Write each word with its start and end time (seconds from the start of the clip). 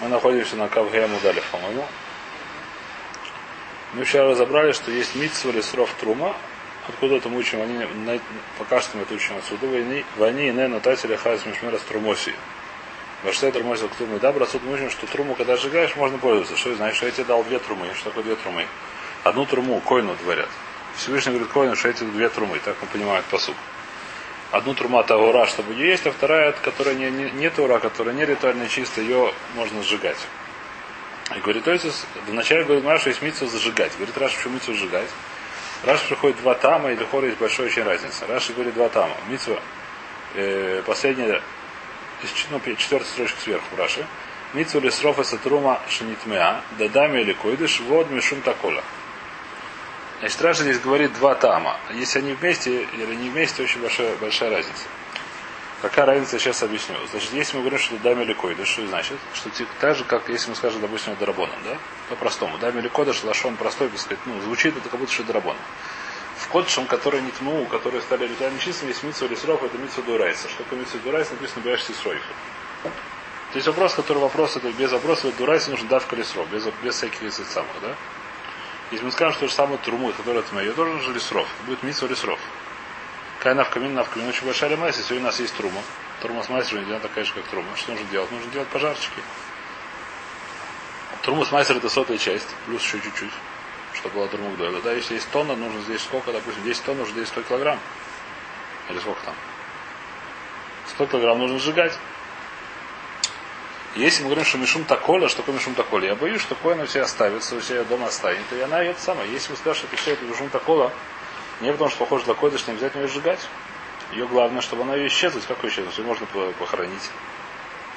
Мы 0.00 0.08
находимся 0.08 0.56
на 0.56 0.68
Кавгея 0.68 1.06
Мудалев, 1.06 1.44
по-моему. 1.50 1.86
Мы 3.94 4.04
вчера 4.04 4.28
разобрали, 4.28 4.72
что 4.72 4.90
есть 4.90 5.14
митсва 5.16 5.52
лесров 5.52 5.90
трума. 5.98 6.36
Откуда 6.86 7.16
это 7.16 7.30
мы 7.30 7.38
учим? 7.38 7.62
Они, 7.62 8.20
пока 8.58 8.82
что 8.82 8.98
мы 8.98 9.04
это 9.04 9.14
учим 9.14 9.36
отсюда. 9.38 9.66
Войны 10.16 10.48
и 10.48 10.52
не 10.52 10.68
нотатели 10.68 11.16
хаз 11.16 11.46
мишмера 11.46 11.78
с 11.78 11.82
трумоси. 11.82 12.34
Ваштай 13.24 13.50
тормозил 13.50 13.88
к 13.88 13.94
труму. 13.94 14.18
Да, 14.18 14.32
брат, 14.32 14.50
мы 14.62 14.74
учим, 14.74 14.90
что 14.90 15.06
труму, 15.06 15.34
когда 15.34 15.56
сжигаешь, 15.56 15.96
можно 15.96 16.18
пользоваться. 16.18 16.56
Что 16.56 16.74
значит, 16.74 16.96
что 16.96 17.06
я 17.06 17.12
тебе 17.12 17.24
дал 17.24 17.42
две 17.44 17.58
трумы. 17.58 17.88
Что 17.94 18.10
такое 18.10 18.24
две 18.24 18.36
трумы? 18.36 18.66
Одну 19.24 19.46
труму, 19.46 19.80
койну 19.80 20.14
говорят. 20.22 20.48
Всевышний 20.96 21.32
говорит 21.32 21.50
койну, 21.52 21.74
что 21.74 21.88
эти 21.88 22.04
две 22.04 22.28
трумы. 22.28 22.60
Так 22.62 22.76
мы 22.82 22.88
понимаем 22.88 23.24
посуд 23.30 23.56
одну 24.50 24.74
труму 24.74 24.98
от 24.98 25.10
аура, 25.10 25.46
чтобы 25.46 25.74
ее 25.74 25.90
есть, 25.90 26.06
а 26.06 26.12
вторая, 26.12 26.52
которая 26.52 26.94
не, 26.94 27.10
не, 27.10 27.30
не 27.30 27.50
тура, 27.50 27.78
которая 27.78 28.14
не 28.14 28.24
ритуально 28.24 28.68
чистая, 28.68 29.04
ее 29.04 29.32
можно 29.54 29.82
сжигать. 29.82 30.18
И 31.34 31.40
говорит, 31.40 31.64
то 31.64 31.72
есть 31.72 32.06
вначале 32.28 32.64
говорит, 32.64 32.84
Маша 32.84 33.08
есть 33.08 33.20
митсу 33.20 33.46
зажигать. 33.46 33.92
Говорит, 33.96 34.16
Раша, 34.16 34.36
почему 34.36 34.54
митсу 34.54 34.72
зажигать? 34.72 35.08
Раша 35.84 36.06
приходит 36.06 36.40
два 36.40 36.54
тама, 36.54 36.92
и 36.92 36.96
хора 36.96 37.26
есть 37.26 37.38
большая 37.38 37.66
очень 37.66 37.82
разница. 37.82 38.26
Раша 38.28 38.52
говорит 38.52 38.74
два 38.74 38.88
тама. 38.88 39.14
Митсу, 39.28 39.58
э, 40.34 40.82
последняя, 40.86 41.42
ну, 42.50 42.60
четвертая 42.60 43.08
строчка 43.08 43.40
сверху 43.40 43.76
Раши. 43.76 44.06
Митсу 44.54 44.80
лесрофа 44.80 45.24
сатрума 45.24 45.80
шанитмеа, 45.88 46.62
дадами 46.78 47.20
или 47.20 47.32
койдыш, 47.32 47.80
вод 47.80 48.08
мишум 48.10 48.40
такола. 48.42 48.82
Значит, 50.20 50.40
Раша 50.40 50.62
здесь 50.62 50.80
говорит 50.80 51.12
два 51.14 51.34
тама. 51.34 51.76
Если 51.92 52.20
они 52.20 52.32
вместе 52.32 52.84
или 52.84 53.14
не 53.14 53.28
вместе, 53.28 53.62
очень 53.62 53.82
большая, 53.82 54.16
большая 54.16 54.50
разница. 54.50 54.84
Какая 55.82 56.06
разница, 56.06 56.38
сейчас 56.38 56.62
объясню. 56.62 56.96
Значит, 57.10 57.34
если 57.34 57.56
мы 57.58 57.62
говорим, 57.62 57.78
что 57.78 57.98
даме 57.98 58.24
или 58.24 58.32
койдыш, 58.32 58.66
что 58.66 58.86
значит? 58.86 59.18
Что 59.34 59.50
так 59.78 59.94
же, 59.94 60.04
как 60.04 60.26
если 60.30 60.48
мы 60.48 60.56
скажем, 60.56 60.80
допустим, 60.80 61.14
дарабоном, 61.16 61.56
да? 61.64 61.76
По-простому. 62.08 62.56
Даме 62.56 62.80
или 62.80 62.88
койдыш, 62.88 63.24
лашон 63.24 63.56
простой, 63.56 63.90
так 63.90 63.98
сказать, 63.98 64.18
ну, 64.24 64.40
звучит 64.40 64.74
это 64.74 64.88
как 64.88 64.98
будто 64.98 65.12
что 65.12 65.22
дарабоном. 65.24 65.60
В 66.38 66.48
кодшем, 66.48 66.86
который 66.86 67.20
не 67.20 67.30
тьму, 67.32 67.66
которые 67.66 68.00
стали 68.00 68.26
ритуально 68.26 68.58
чистыми, 68.58 68.88
есть 68.90 69.02
митсу 69.02 69.26
или 69.26 69.34
сров, 69.34 69.62
это 69.62 69.76
митсу 69.76 70.02
дурайса. 70.02 70.48
Что 70.48 70.62
такое 70.64 70.78
митсу 70.78 70.98
дурайса, 70.98 71.32
написано 71.32 71.62
бояшься 71.62 71.92
сройфа. 71.92 72.32
То 72.82 73.56
есть 73.56 73.66
вопрос, 73.66 73.94
который 73.94 74.18
вопрос, 74.18 74.56
это 74.56 74.72
без 74.72 74.92
вопроса, 74.92 75.30
дурайса 75.32 75.70
нужно 75.70 75.88
давка 75.88 76.16
или 76.16 76.22
сров, 76.22 76.48
без, 76.48 76.64
без 76.82 76.94
всяких 76.94 77.32
самых, 77.32 77.72
да? 77.82 77.94
Если 78.90 79.04
мы 79.04 79.10
скажем, 79.10 79.32
что 79.32 79.40
то 79.40 79.48
же 79.48 79.54
самое 79.54 79.78
труму, 79.78 80.12
которое 80.12 80.40
это 80.40 80.54
мое, 80.54 80.72
тоже 80.72 81.00
же 81.02 81.12
лесров. 81.12 81.48
Будет 81.66 81.82
митсва 81.82 82.06
лесров. 82.06 82.38
Какая 83.38 83.54
навкамин, 83.54 83.94
навкамин 83.94 84.28
очень 84.28 84.46
большая 84.46 84.70
лемайса. 84.70 85.00
Если 85.00 85.18
у 85.18 85.20
нас 85.20 85.40
есть 85.40 85.54
трума, 85.56 85.82
трума 86.20 86.42
с 86.42 86.48
майстером, 86.48 86.84
она 86.86 87.00
такая 87.00 87.24
же, 87.24 87.32
как 87.34 87.44
трума. 87.44 87.68
Что 87.76 87.92
нужно 87.92 88.06
делать? 88.06 88.30
Нужно 88.30 88.50
делать 88.50 88.68
пожарчики. 88.68 89.20
Трума 91.22 91.44
с 91.44 91.50
майстером 91.50 91.78
это 91.78 91.88
сотая 91.88 92.18
часть, 92.18 92.48
плюс 92.66 92.82
еще 92.82 93.00
чуть-чуть, 93.00 93.32
чтобы 93.94 94.14
была 94.14 94.28
трума 94.28 94.50
гдойла. 94.50 94.80
Да, 94.80 94.92
если 94.92 95.14
есть 95.14 95.28
тонна, 95.30 95.56
нужно 95.56 95.80
здесь 95.80 96.02
сколько, 96.02 96.30
допустим, 96.32 96.62
10 96.62 96.84
тонн, 96.84 96.98
нужно 96.98 97.14
здесь 97.14 97.28
100 97.28 97.42
килограмм. 97.42 97.80
Или 98.88 99.00
сколько 99.00 99.20
там? 99.24 99.34
100 100.90 101.06
килограмм 101.06 101.40
нужно 101.40 101.58
сжигать. 101.58 101.98
Если 103.96 104.22
мы 104.22 104.28
говорим, 104.28 104.44
что 104.44 104.58
Мишум 104.58 104.84
Таколя, 104.84 105.26
что 105.26 105.38
такое 105.38 105.54
Мишум 105.54 105.74
Таколя? 105.74 106.08
Я 106.08 106.14
боюсь, 106.16 106.42
что 106.42 106.54
Коин 106.54 106.80
у 106.80 106.86
себя 106.86 107.04
оставится, 107.04 107.56
у 107.56 107.62
себя 107.62 107.82
дома 107.84 108.08
останет, 108.08 108.44
и 108.52 108.60
она 108.60 108.82
это 108.82 109.00
самое. 109.00 109.32
Если 109.32 109.50
мы 109.50 109.56
скажем, 109.56 109.88
что 109.88 109.96
все 109.96 110.12
это 110.12 110.24
Мишум 110.26 110.50
Такола, 110.50 110.92
не 111.62 111.72
потому 111.72 111.88
что 111.88 112.00
похоже 112.00 112.26
на 112.26 112.34
Койдыш, 112.34 112.66
не 112.66 112.74
обязательно 112.74 113.02
ее 113.02 113.08
сжигать. 113.08 113.40
Ее 114.12 114.26
главное, 114.26 114.60
чтобы 114.60 114.82
она 114.82 114.94
ее 114.96 115.06
исчезла. 115.06 115.40
Как 115.48 115.64
ее 115.64 115.70
исчезнуть? 115.70 115.96
Ее 115.96 116.04
можно 116.04 116.26
похоронить. 116.26 117.10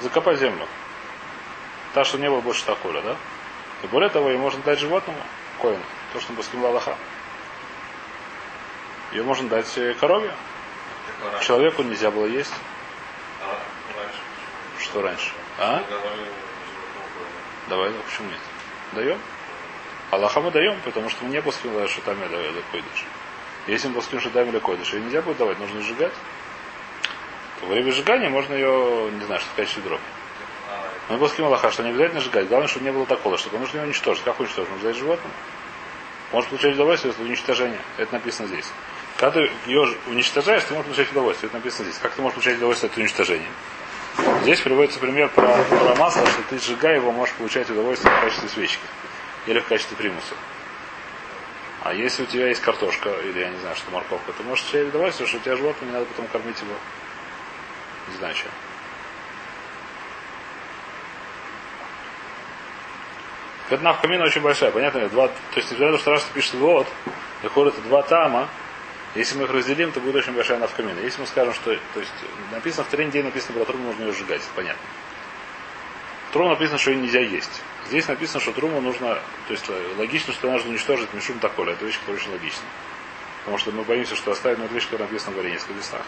Закопать 0.00 0.38
землю. 0.38 0.66
Так, 1.92 2.06
что 2.06 2.16
не 2.16 2.30
было 2.30 2.40
больше 2.40 2.64
Таколя, 2.64 3.02
да? 3.02 3.16
И 3.82 3.86
более 3.86 4.08
того, 4.08 4.30
ее 4.30 4.38
можно 4.38 4.62
дать 4.62 4.78
животному, 4.78 5.18
Коину, 5.60 5.82
то, 6.14 6.20
что 6.20 6.32
Баским 6.32 6.62
Лалаха. 6.62 6.96
Ее 9.12 9.22
можно 9.22 9.50
дать 9.50 9.76
э, 9.76 9.94
корове. 10.00 10.32
Человеку 11.42 11.82
нельзя 11.82 12.10
было 12.10 12.24
есть. 12.24 12.54
Что 14.78 15.02
раньше? 15.02 15.32
А? 15.60 15.84
Давай, 17.68 17.92
почему 17.92 18.28
нет? 18.28 18.38
Даем? 18.92 19.18
Аллаха 20.10 20.40
мы 20.40 20.50
даем, 20.50 20.80
потому 20.84 21.10
что 21.10 21.22
мы 21.24 21.30
не 21.30 21.42
пускаем 21.42 21.86
что 21.86 22.00
там 22.00 22.16
или 22.24 22.62
койдыш. 22.72 23.04
Если 23.66 23.88
мы 23.88 23.94
пускаем 23.94 24.22
что 24.22 24.30
там 24.30 24.48
или 24.48 24.58
койдыш, 24.58 24.94
ее 24.94 25.02
нельзя 25.02 25.20
будет 25.20 25.36
давать, 25.36 25.58
нужно 25.58 25.82
сжигать. 25.82 26.12
Во 27.60 27.68
время 27.68 27.92
сжигания 27.92 28.30
можно 28.30 28.54
ее, 28.54 29.10
не 29.12 29.24
знаю, 29.26 29.40
что 29.40 29.50
в 29.50 29.54
качестве 29.54 29.82
дров. 29.82 30.00
Мы 31.10 31.18
пускаем 31.18 31.48
Аллаха, 31.48 31.70
что 31.70 31.82
не 31.82 31.90
обязательно 31.90 32.22
сжигать. 32.22 32.48
Главное, 32.48 32.68
чтобы 32.68 32.86
не 32.86 32.92
было 32.92 33.04
такого, 33.04 33.36
чтобы 33.36 33.58
нужно 33.58 33.78
ее 33.78 33.84
уничтожить. 33.84 34.24
Как 34.24 34.40
уничтожить? 34.40 34.70
Нужно 34.70 34.88
дать 34.88 34.96
животному. 34.96 35.34
Можешь 36.32 36.48
получать 36.48 36.74
удовольствие 36.74 37.12
от 37.12 37.20
уничтожения. 37.20 37.80
Это 37.98 38.14
написано 38.14 38.48
здесь. 38.48 38.72
Когда 39.18 39.42
ты 39.42 39.50
ее 39.66 39.94
уничтожаешь, 40.06 40.64
ты 40.64 40.72
можешь 40.72 40.86
получать 40.86 41.10
удовольствие. 41.12 41.48
Это 41.48 41.56
написано 41.58 41.84
здесь. 41.84 41.98
Как 42.00 42.12
ты 42.12 42.22
можешь 42.22 42.36
получать 42.36 42.56
удовольствие 42.56 42.90
от 42.90 42.96
уничтожения? 42.96 43.48
Здесь 44.42 44.60
приводится 44.62 44.98
пример 44.98 45.28
про, 45.28 45.48
про 45.64 45.94
масло, 45.96 46.26
что 46.26 46.42
ты 46.48 46.58
сжигая 46.58 46.96
его, 46.96 47.12
можешь 47.12 47.34
получать 47.34 47.68
удовольствие 47.68 48.14
в 48.14 48.20
качестве 48.20 48.48
свечки 48.48 48.82
или 49.46 49.60
в 49.60 49.66
качестве 49.66 49.96
примуса. 49.96 50.34
А 51.82 51.92
если 51.92 52.22
у 52.22 52.26
тебя 52.26 52.48
есть 52.48 52.60
картошка, 52.62 53.10
или 53.10 53.38
я 53.38 53.50
не 53.50 53.58
знаю, 53.58 53.76
что 53.76 53.90
морковка, 53.90 54.32
ты 54.32 54.42
можешь 54.42 54.64
получать 54.64 54.88
удовольствие, 54.88 55.28
что 55.28 55.36
у 55.36 55.40
тебя 55.40 55.56
животное, 55.56 55.88
не 55.88 55.92
надо 55.92 56.06
потом 56.06 56.26
кормить 56.28 56.60
его. 56.60 56.74
Не 58.08 58.16
знаю 58.16 58.34
чем. 58.34 58.50
Одна 63.70 63.92
в 63.92 64.00
камин 64.00 64.20
очень 64.22 64.40
большая, 64.40 64.72
понятно? 64.72 65.08
Два, 65.10 65.28
то 65.28 65.34
есть, 65.54 65.70
несмотря 65.70 65.92
на 65.92 65.96
то, 65.96 66.02
что 66.02 66.10
Раша 66.10 66.26
пишет 66.34 66.54
вот, 66.54 66.88
выходит 67.42 67.80
два 67.84 68.02
тама, 68.02 68.48
если 69.14 69.36
мы 69.38 69.44
их 69.44 69.50
разделим, 69.50 69.92
то 69.92 70.00
будет 70.00 70.16
очень 70.16 70.32
большая 70.32 70.58
навкамина. 70.58 71.00
Если 71.00 71.20
мы 71.20 71.26
скажем, 71.26 71.54
что 71.54 71.76
то 71.94 72.00
есть, 72.00 72.12
написано 72.52 72.84
в 72.84 72.88
Тренде, 72.88 73.22
написано 73.22 73.54
про 73.54 73.64
труму 73.64 73.88
нужно 73.88 74.04
ее 74.04 74.12
сжигать, 74.12 74.42
понятно. 74.54 74.82
В 76.28 76.32
труму 76.32 76.50
написано, 76.50 76.78
что 76.78 76.92
ее 76.92 76.98
нельзя 76.98 77.20
есть. 77.20 77.62
Здесь 77.88 78.06
написано, 78.06 78.40
что 78.40 78.52
труму 78.52 78.80
нужно, 78.80 79.14
то 79.48 79.52
есть 79.52 79.68
логично, 79.98 80.32
что 80.32 80.50
нужно 80.50 80.70
уничтожить 80.70 81.12
мишум 81.12 81.40
таколя. 81.40 81.72
Это 81.72 81.84
вещь, 81.84 81.98
которая 81.98 82.20
очень 82.20 82.30
логична. 82.30 82.62
Потому 83.40 83.58
что 83.58 83.72
мы 83.72 83.82
боимся, 83.82 84.14
что 84.14 84.30
оставит, 84.30 84.58
но 84.58 84.66
это 84.66 84.74
вещь, 84.74 84.84
которая 84.84 85.08
написана 85.08 85.32
в 85.32 85.36
Варенецких 85.38 85.74
листах. 85.74 86.02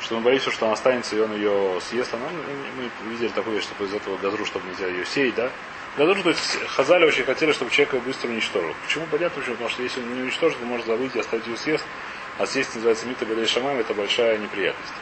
Что 0.00 0.16
мы 0.16 0.22
боимся, 0.22 0.50
что 0.50 0.66
она 0.66 0.74
останется, 0.74 1.14
и 1.14 1.20
он 1.20 1.34
ее 1.36 1.78
съест. 1.88 2.12
Она, 2.14 2.26
мы 2.76 3.10
видели 3.10 3.28
такую 3.28 3.56
вещь, 3.56 3.64
что 3.64 3.84
из 3.84 3.94
этого 3.94 4.16
газру, 4.16 4.44
чтобы 4.44 4.66
нельзя 4.68 4.88
ее 4.88 5.06
сеять, 5.06 5.36
да? 5.36 5.52
Газру, 5.96 6.20
то 6.24 6.30
есть 6.30 6.58
Хазали 6.70 7.04
очень 7.04 7.24
хотели, 7.24 7.52
чтобы 7.52 7.70
человек 7.70 7.94
ее 7.94 8.00
быстро 8.00 8.28
уничтожил. 8.28 8.74
Почему? 8.84 9.06
Понятно, 9.06 9.40
почему? 9.40 9.54
Потому 9.54 9.70
что 9.70 9.82
если 9.84 10.00
он 10.00 10.14
не 10.14 10.22
уничтожит, 10.22 10.58
он 10.60 10.68
может 10.68 10.86
забыть 10.86 11.14
и 11.14 11.20
оставить 11.20 11.46
ее 11.46 11.56
съест. 11.56 11.84
А 12.38 12.46
съесть 12.46 12.74
называется 12.74 13.06
мита 13.06 13.46
шамам 13.46 13.78
это 13.78 13.94
большая 13.94 14.38
неприятность. 14.38 14.92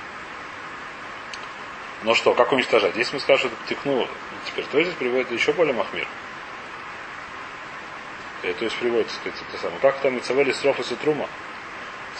Но 2.02 2.14
что, 2.14 2.34
как 2.34 2.52
уничтожать? 2.52 2.94
Здесь 2.94 3.12
мы 3.12 3.20
скажем, 3.20 3.50
что 3.50 3.68
текнуло. 3.68 4.08
Теперь 4.46 4.64
то 4.66 4.82
здесь 4.82 4.94
приводит 4.94 5.30
еще 5.30 5.52
более 5.52 5.72
махмир. 5.72 6.06
И, 8.42 8.52
то 8.52 8.64
есть 8.64 8.76
приводит, 8.76 9.06
так 9.06 9.16
сказать, 9.16 9.38
это 9.48 9.62
самое. 9.62 9.80
Как 9.80 10.00
там 10.00 10.16
и 10.16 10.20
цавели 10.20 10.52
строфы 10.52 10.82
сутрума? 10.82 11.28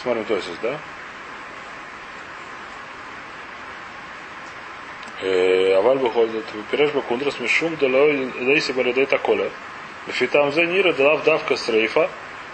Смотрим, 0.01 0.25
то 0.25 0.41
здесь, 0.41 0.56
да? 0.62 0.78
Э, 5.21 5.75
аваль 5.75 5.99
выходит, 5.99 6.45
пираж 6.71 6.93
бакундрас 6.93 7.39
мишум 7.41 7.77
далейси 7.77 8.72
балидей 8.72 9.06
таколе. 9.06 9.51
Фитам 10.09 10.53
за 10.53 10.65
нира 10.65 10.93
далав 10.93 11.22
давка 11.25 11.56
срейфа, 11.56 12.09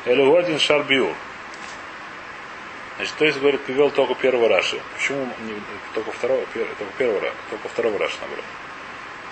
элегодин 0.07 0.59
шар 0.59 0.83
биур. 0.83 1.15
Значит, 2.99 3.15
то 3.15 3.25
есть, 3.27 3.39
говорит, 3.39 3.61
привел 3.63 3.91
только 3.93 4.17
первого 4.17 4.49
Раши. 4.49 4.81
Почему 4.97 5.25
не, 5.47 5.55
только 5.95 6.11
второго, 6.11 6.45
пер, 6.53 6.67
только 6.77 6.93
первого, 6.95 7.33
только 7.49 7.69
второго 7.69 7.97
Раши 7.97 8.17
набрал? 8.21 8.45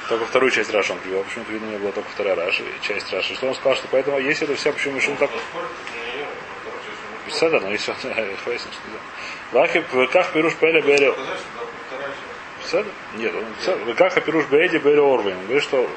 Только 0.08 0.24
вторую 0.24 0.52
часть 0.52 0.72
Раши 0.72 0.92
он 0.92 1.00
привел. 1.00 1.24
Почему-то, 1.24 1.50
видно, 1.50 1.66
не 1.66 1.78
было 1.78 1.90
только 1.90 2.08
вторая 2.10 2.36
Раши, 2.36 2.62
часть 2.82 3.12
Раши. 3.12 3.34
Что 3.34 3.48
он 3.48 3.56
сказал, 3.56 3.74
что 3.74 3.88
поэтому, 3.90 4.20
если 4.20 4.46
это 4.46 4.54
все, 4.54 4.72
почему 4.72 4.94
Мишум 4.94 5.16
так... 5.16 5.30
Беседа, 7.26 7.58
но 7.58 7.72
если 7.72 7.90
он 7.90 7.96
хвастит, 8.44 8.70
что 8.70 8.82
да. 8.92 9.58
Вахи, 9.58 9.84
в 9.90 10.06
как 10.12 10.30
пируш 10.32 10.54
пеле 10.54 10.80
бери... 10.82 11.12
Беседа? 12.62 12.88
Нет, 13.14 13.34
он 13.34 13.84
в 13.84 13.94
как 13.96 14.24
пируш 14.24 14.44
бейди 14.44 14.76
бери 14.76 15.00
орвин. 15.00 15.42
Говорит, 15.42 15.64
что 15.64 15.90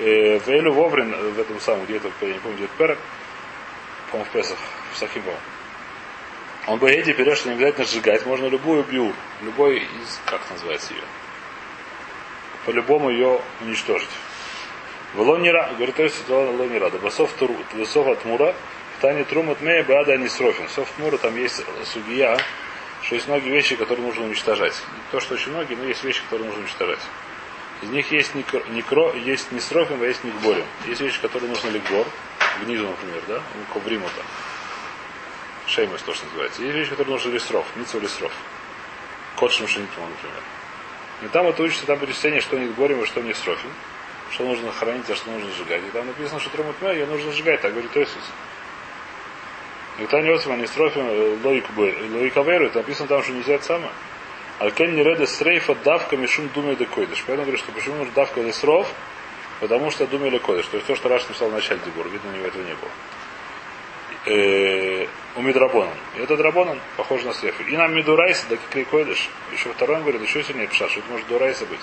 э, 0.00 0.40
в 0.40 0.48
Элю 0.48 0.72
Воврин, 0.72 1.12
в 1.34 1.38
этом 1.38 1.60
самом, 1.60 1.84
где-то, 1.84 2.10
я 2.22 2.32
не 2.32 2.40
помню, 2.40 2.56
где-то 2.56 2.72
Перек, 2.78 2.98
по-моему, 4.10 4.28
в 4.28 4.32
Песах, 4.32 4.58
в 4.92 4.98
Сахим, 4.98 5.22
по-моему. 5.22 5.55
Он 6.66 6.78
бы 6.78 6.90
эти 6.90 7.12
что 7.36 7.48
не 7.48 7.54
обязательно 7.54 7.86
сжигать, 7.86 8.26
можно 8.26 8.46
любую 8.46 8.82
бью, 8.82 9.12
любой 9.42 9.78
из, 9.78 10.20
как 10.24 10.40
называется 10.50 10.94
ее, 10.94 11.04
по-любому 12.64 13.10
ее 13.10 13.40
уничтожить. 13.60 14.10
В 15.14 15.20
лонира, 15.20 15.70
говорит, 15.76 15.94
то 15.94 16.02
есть 16.02 16.28
лонира, 16.28 16.90
да 16.90 16.98
басов 16.98 17.30
от 18.08 18.24
мура, 18.24 18.54
в 18.98 19.00
тане 19.00 19.24
трум 19.24 19.50
от 19.50 19.60
мея 19.60 19.84
бада 19.84 20.16
не 20.16 20.28
срофин. 20.28 20.68
Сов 20.68 20.88
мура 20.98 21.18
там 21.18 21.36
есть 21.36 21.62
судья, 21.84 22.36
что 23.02 23.14
есть 23.14 23.28
многие 23.28 23.50
вещи, 23.50 23.76
которые 23.76 24.06
нужно 24.06 24.24
уничтожать. 24.24 24.74
Не 24.74 25.12
то, 25.12 25.20
что 25.20 25.34
очень 25.34 25.52
многие, 25.52 25.74
но 25.74 25.84
есть 25.84 26.02
вещи, 26.02 26.22
которые 26.24 26.48
нужно 26.48 26.62
уничтожать. 26.62 27.00
Из 27.82 27.90
них 27.90 28.10
есть 28.10 28.34
некро, 28.34 28.62
некро 28.70 29.12
есть 29.12 29.52
не 29.52 29.60
срофим, 29.60 30.02
а 30.02 30.06
есть 30.06 30.24
никборим. 30.24 30.64
Есть 30.86 31.02
вещи, 31.02 31.20
которые 31.20 31.50
нужны 31.50 31.68
ликбор, 31.68 32.06
внизу, 32.62 32.88
например, 32.88 33.22
да, 33.28 33.36
у 33.36 33.74
ковримута. 33.74 34.22
Шеймус 35.66 36.02
то, 36.02 36.14
что 36.14 36.26
называется. 36.26 36.62
Есть 36.62 36.74
вещи, 36.74 36.90
которые 36.90 37.14
нужны 37.14 37.30
лисров, 37.32 37.66
митсу 37.76 37.98
лисров. 38.00 38.32
Кот 39.36 39.52
шмшинитму, 39.52 40.06
например. 40.06 40.42
И 41.22 41.28
там 41.28 41.46
это 41.46 41.62
учится, 41.62 41.86
там 41.86 41.98
перечисление, 41.98 42.40
что 42.40 42.58
не 42.58 42.66
борем 42.66 43.02
и 43.02 43.06
что 43.06 43.20
не 43.20 43.34
срофим. 43.34 43.70
Что 44.30 44.44
нужно 44.44 44.72
хранить, 44.72 45.08
а 45.08 45.16
что 45.16 45.30
нужно 45.30 45.50
сжигать. 45.52 45.82
И 45.82 45.90
там 45.90 46.06
написано, 46.06 46.40
что 46.40 46.50
трумут 46.50 46.76
ее 46.82 47.06
нужно 47.06 47.32
сжигать, 47.32 47.60
так 47.60 47.72
говорит. 47.72 47.90
И 49.98 50.06
там 50.06 50.22
не 50.22 50.56
не 50.60 50.66
срофим 50.66 51.06
э, 51.08 51.38
логика 51.42 52.42
веру, 52.42 52.66
это 52.66 52.78
написано 52.78 53.08
там, 53.08 53.22
что 53.22 53.32
нельзя 53.32 53.54
это 53.54 53.64
самое. 53.64 53.90
Алкен 54.58 54.94
не 54.94 55.02
реда 55.02 55.26
срейфа 55.26 55.74
давка 55.74 56.16
мишум 56.16 56.48
думе 56.54 56.76
де 56.76 56.86
койдыш. 56.86 57.24
Поэтому 57.26 57.46
говорит, 57.46 57.60
что 57.60 57.72
почему 57.72 57.96
нужно 57.96 58.12
давка 58.12 58.42
де 58.42 58.52
сров, 58.52 58.92
потому 59.60 59.90
что 59.90 60.06
думали 60.06 60.38
койдыш. 60.38 60.66
То 60.66 60.76
есть 60.76 60.86
то, 60.86 60.96
что 60.96 61.08
Раш 61.08 61.26
написал 61.28 61.48
в 61.48 61.52
начале 61.52 61.80
Дебур, 61.84 62.08
видно, 62.08 62.30
у 62.30 62.36
него 62.36 62.46
этого 62.46 62.62
не 62.62 62.74
было. 62.74 62.90
У 65.36 65.42
Мидрабонан. 65.42 65.94
И 66.16 66.20
это 66.20 66.36
Драбонан, 66.36 66.80
похож 66.96 67.22
на 67.24 67.34
Сефи. 67.34 67.62
И 67.68 67.76
нам 67.76 67.94
Мидурайса, 67.94 68.46
да 68.48 68.56
как 68.56 68.88
койдыш. 68.88 69.28
Еще 69.52 69.70
второй 69.70 70.00
говорит, 70.00 70.22
еще 70.22 70.42
сильнее 70.42 70.66
пишет, 70.66 70.90
что 70.90 71.00
это 71.00 71.10
может 71.10 71.26
Дурайса 71.28 71.66
быть. 71.66 71.80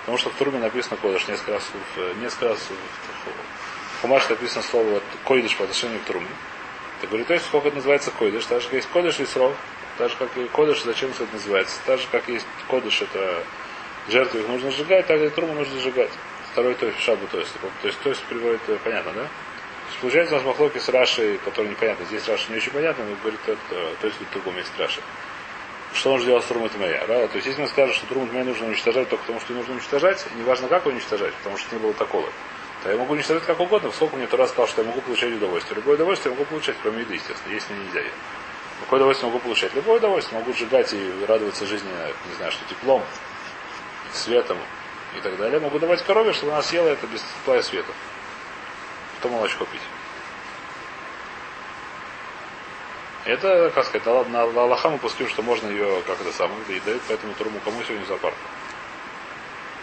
Потому 0.00 0.18
что 0.18 0.30
в 0.30 0.34
Туруме 0.34 0.58
написано 0.58 0.96
койдыш 0.96 1.28
несколько 1.28 1.52
раз, 1.52 1.70
в, 1.96 2.20
несколько 2.20 2.48
раз 2.48 2.58
в, 2.58 4.02
Хумаш 4.02 4.28
написано 4.28 4.62
слово 4.62 5.00
койдыш 5.24 5.56
по 5.56 5.64
отношению 5.64 6.00
к 6.00 6.04
Туруме. 6.04 6.28
Так 7.00 7.10
говорит, 7.10 7.26
то 7.26 7.34
есть 7.34 7.46
сколько 7.46 7.68
это 7.68 7.76
называется 7.76 8.10
койдыш, 8.12 8.46
так 8.46 8.60
же 8.60 8.68
как 8.68 8.74
есть 8.74 8.88
койдыш 8.88 9.20
и 9.20 9.26
срок. 9.26 9.54
Так 9.98 10.10
же, 10.10 10.16
как 10.16 10.36
и 10.36 10.46
кодыш, 10.48 10.82
зачем 10.82 11.10
это 11.10 11.26
называется? 11.32 11.78
Так 11.84 12.00
же, 12.00 12.06
как 12.10 12.26
есть 12.28 12.46
кодыш, 12.68 13.02
это 13.02 13.44
жертвы 14.08 14.40
их 14.40 14.48
нужно 14.48 14.70
сжигать, 14.70 15.06
так 15.06 15.20
и 15.20 15.28
труму 15.28 15.54
нужно 15.54 15.78
сжигать. 15.80 16.10
Второй 16.52 16.74
то 16.74 16.86
есть 16.86 17.00
шабу 17.00 17.26
то 17.30 17.38
есть. 17.38 17.52
То 17.82 17.86
есть 17.86 18.00
то 18.00 18.08
есть 18.08 18.22
приводит, 18.24 18.60
э, 18.68 18.78
понятно, 18.82 19.12
да? 19.12 19.28
То 20.02 20.06
получается 20.06 20.34
у 20.34 20.38
нас 20.38 20.46
махлоки 20.46 20.78
с 20.78 20.88
Рашей, 20.88 21.38
который 21.44 21.68
непонятно. 21.70 22.04
Здесь 22.06 22.26
Раша 22.26 22.50
не 22.50 22.56
очень 22.56 22.72
понятно, 22.72 23.04
но 23.04 23.14
говорит, 23.22 23.38
это, 23.46 23.94
то 24.00 24.06
есть 24.08 24.18
в 24.20 24.32
другом 24.32 24.56
есть 24.56 24.72
Раша. 24.76 25.00
Что 25.94 26.10
нужно 26.10 26.26
делать 26.26 26.42
с 26.42 26.48
Трумат 26.48 26.76
Мэя? 26.76 27.04
Да? 27.06 27.28
То 27.28 27.36
есть, 27.36 27.46
если 27.46 27.62
мы 27.62 27.68
скажем, 27.68 27.94
что 27.94 28.06
Трумат 28.06 28.32
Мэя 28.32 28.42
нужно 28.42 28.66
уничтожать 28.66 29.08
только 29.08 29.22
потому, 29.22 29.38
что 29.38 29.52
нужно 29.52 29.74
уничтожать, 29.74 30.26
неважно 30.34 30.66
как 30.66 30.86
уничтожать, 30.86 31.32
потому 31.34 31.56
что 31.56 31.72
не 31.76 31.80
было 31.80 31.94
такого, 31.94 32.28
то 32.82 32.90
я 32.90 32.96
могу 32.96 33.12
уничтожать 33.12 33.44
как 33.44 33.60
угодно, 33.60 33.92
сколько 33.92 34.16
мне 34.16 34.26
Тура 34.26 34.48
сказал, 34.48 34.66
что 34.66 34.82
я 34.82 34.88
могу 34.88 35.02
получать 35.02 35.34
удовольствие. 35.34 35.76
Любое 35.76 35.94
удовольствие 35.94 36.32
я 36.32 36.36
могу 36.36 36.50
получать, 36.50 36.74
кроме 36.82 37.02
еды, 37.02 37.14
естественно. 37.14 37.54
Мне 37.54 37.86
нельзя. 37.86 38.10
Какое 38.80 38.96
удовольствие 38.96 39.30
могу 39.30 39.44
получать? 39.44 39.72
Любое 39.76 39.98
удовольствие. 39.98 40.40
Могу 40.40 40.52
сжигать 40.52 40.92
и 40.94 41.12
радоваться 41.28 41.64
жизни, 41.64 41.88
не 42.28 42.34
знаю, 42.38 42.50
что 42.50 42.64
теплом, 42.68 43.04
светом 44.12 44.58
и 45.16 45.20
так 45.20 45.36
далее. 45.36 45.60
Могу 45.60 45.78
давать 45.78 46.02
корове, 46.02 46.32
чтобы 46.32 46.54
она 46.54 46.62
съела 46.62 46.88
это 46.88 47.06
без 47.06 47.20
тепла 47.20 47.58
и 47.58 47.62
света. 47.62 47.92
Потом 49.22 49.36
молочко 49.36 49.64
пить. 49.66 49.80
Это, 53.24 53.70
как 53.72 53.84
сказать, 53.84 54.04
на, 54.04 54.46
на 54.46 54.62
Аллаха 54.62 54.90
мы 54.90 54.98
пустим, 54.98 55.28
что 55.28 55.42
можно 55.42 55.68
ее, 55.68 56.02
как 56.08 56.20
это 56.20 56.32
самое, 56.32 56.58
да 56.66 56.74
и 56.74 56.80
дают, 56.80 57.02
поэтому 57.06 57.32
турму 57.34 57.60
кому 57.64 57.84
сегодня 57.84 58.04
зоопарк. 58.06 58.34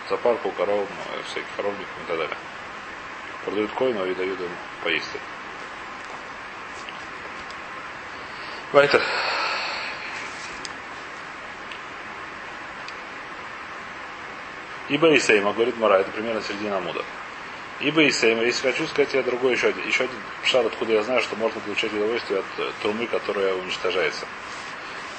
Зоопарк 0.09 0.45
у 0.45 0.51
коров, 0.51 0.89
ну, 0.89 1.23
всяких 1.23 1.47
коровников 1.55 1.87
и 2.03 2.07
так 2.07 2.17
далее. 2.17 2.37
Продают 3.45 3.71
коину 3.71 4.05
и 4.05 4.13
дают 4.13 4.41
им 4.41 4.49
поесть. 4.83 5.07
Вайтер. 8.73 9.01
Ибо 14.89 15.15
Исейма, 15.15 15.53
говорит 15.53 15.77
Мара, 15.77 15.99
это 15.99 16.11
примерно 16.11 16.41
середина 16.41 16.81
Муда. 16.81 17.05
Ибо 17.79 18.07
Исейма, 18.07 18.43
если 18.43 18.71
хочу 18.71 18.87
сказать 18.87 19.13
я 19.13 19.23
другой 19.23 19.53
еще 19.53 19.67
один, 19.67 19.87
еще 19.87 20.03
один 20.03 20.17
шар, 20.43 20.65
откуда 20.65 20.93
я 20.93 21.03
знаю, 21.03 21.21
что 21.21 21.35
можно 21.37 21.61
получать 21.61 21.93
удовольствие 21.93 22.39
от 22.39 22.45
э, 22.57 22.71
трумы, 22.81 23.07
которая 23.07 23.53
уничтожается. 23.53 24.25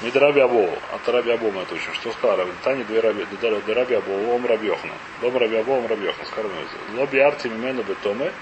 Мидраби 0.03 0.41
Абову, 0.41 0.79
от 0.93 1.09
Раби 1.09 1.31
Абу 1.31 1.51
мы 1.51 1.63
это 1.63 1.75
учим. 1.75 1.93
Что 1.95 2.13
сказал 2.13 2.37
Раби? 2.37 2.53
Тани 2.63 2.85
две 2.85 3.01
Раби, 3.01 3.27
Раби 3.73 3.95
Абову, 3.95 4.35
Ом 4.35 4.47
Раби 4.47 4.67
Йохна. 4.67 4.93
Дом 5.21 5.37
Раби 5.37 5.57
Абову, 5.57 5.79
Ом 5.81 5.87
Раби 5.87 6.07
Йохна. 6.07 6.25
Скажем, 6.27 6.51
Лоби 6.95 7.19
Арти 7.19 7.49
Мимену 7.49 7.83
Бетоме, 7.83 8.33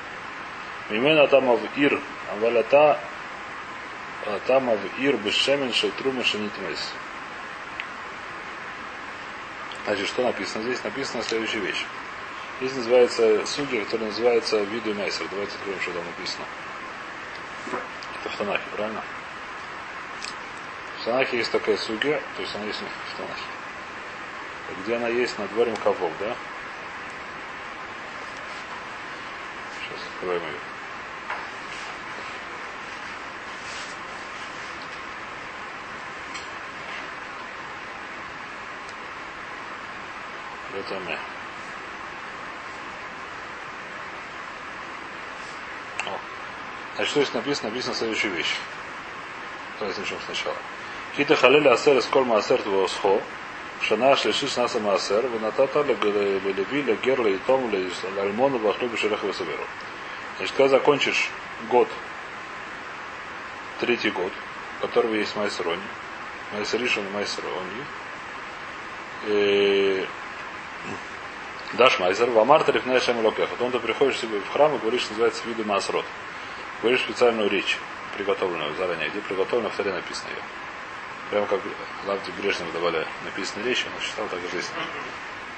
Мимена 0.90 1.26
Тамав 1.26 1.60
Ир, 1.76 2.00
Авалята 2.32 2.98
там 4.46 4.68
в 4.68 5.00
ир 5.00 5.16
бешемен 5.16 5.72
шейтрума 5.72 6.24
шенитмес. 6.24 6.92
Значит, 9.84 10.08
что 10.08 10.22
написано 10.22 10.64
здесь? 10.64 10.84
Написана 10.84 11.22
следующая 11.22 11.60
вещь. 11.60 11.84
Здесь 12.60 12.74
называется 12.74 13.46
суги, 13.46 13.78
который 13.84 14.06
называется 14.06 14.58
виду 14.64 14.92
майсер. 14.92 15.28
Давайте 15.30 15.54
откроем, 15.54 15.80
что 15.80 15.92
там 15.92 16.04
написано. 16.04 16.44
Это 18.20 18.34
в 18.34 18.36
Танахе, 18.36 18.64
правильно? 18.74 19.04
В 21.00 21.04
Танахе 21.04 21.36
есть 21.38 21.52
такая 21.52 21.76
сугия, 21.76 22.20
то 22.34 22.42
есть 22.42 22.52
она 22.56 22.64
есть 22.64 22.80
в 22.80 23.16
Танахе. 23.16 23.42
Где 24.82 24.96
она 24.96 25.06
есть 25.06 25.38
над 25.38 25.48
дворем 25.50 25.76
Кавов, 25.76 26.12
да? 26.18 26.34
Сейчас 29.80 30.00
откроем 30.16 30.42
ее. 30.42 30.58
Летаме. 40.74 41.18
Значит, 46.98 47.12
что 47.12 47.22
здесь 47.22 47.34
написано? 47.34 47.68
Написано 47.68 47.94
следующую 47.94 48.34
вещь. 48.34 48.56
Давайте 49.78 50.00
начнем 50.00 50.18
сначала. 50.26 50.56
Хита 51.16 51.36
халеля 51.36 51.74
асер 51.74 51.96
из 51.96 52.06
кольма 52.06 52.38
асер 52.38 52.60
твоосхо. 52.60 53.22
Шана 53.82 54.16
шлешиш 54.16 54.56
наса 54.56 54.80
маасер. 54.80 55.28
Венатата 55.28 55.82
леви 55.82 56.82
легер 56.82 57.20
лейтом 57.20 57.72
лальмону 58.16 58.58
бахлюбу 58.58 58.96
шереха 58.96 59.28
весаверу. 59.28 59.62
Значит, 60.38 60.56
когда 60.56 60.70
закончишь 60.70 61.30
год, 61.70 61.88
третий 63.78 64.10
год, 64.10 64.32
у 64.78 64.82
которого 64.82 65.14
есть 65.14 65.36
майсерони, 65.36 65.80
майсеришон 66.52 67.06
и 67.06 67.10
майсерони, 67.10 67.84
Даш 71.74 72.00
Майзер, 72.00 72.30
Вамар 72.30 72.64
Тарифная 72.64 72.98
Шем 72.98 73.24
Локеха. 73.24 73.50
Потом 73.50 73.70
ты 73.70 73.78
приходишь 73.78 74.18
себе 74.18 74.40
в 74.40 74.48
храм 74.50 74.74
и 74.74 74.78
говоришь, 74.78 75.02
что 75.02 75.10
называется 75.12 75.46
виду 75.46 75.64
Масрот. 75.64 76.04
Говоришь 76.80 77.00
специальную 77.00 77.50
речь, 77.50 77.76
приготовленную 78.16 78.74
заранее. 78.76 79.08
Где 79.08 79.20
приготовлена, 79.20 79.68
в 79.68 79.76
таре 79.76 79.92
написано 79.92 80.28
ее. 80.30 80.42
Прямо 81.30 81.46
как 81.46 81.60
Лавди 82.06 82.30
Брежнев 82.40 82.72
давали 82.72 83.06
написанные 83.24 83.68
речи, 83.68 83.86
он 83.86 84.02
читал 84.02 84.26
так 84.28 84.38
и 84.44 84.50
жизнь. 84.50 84.70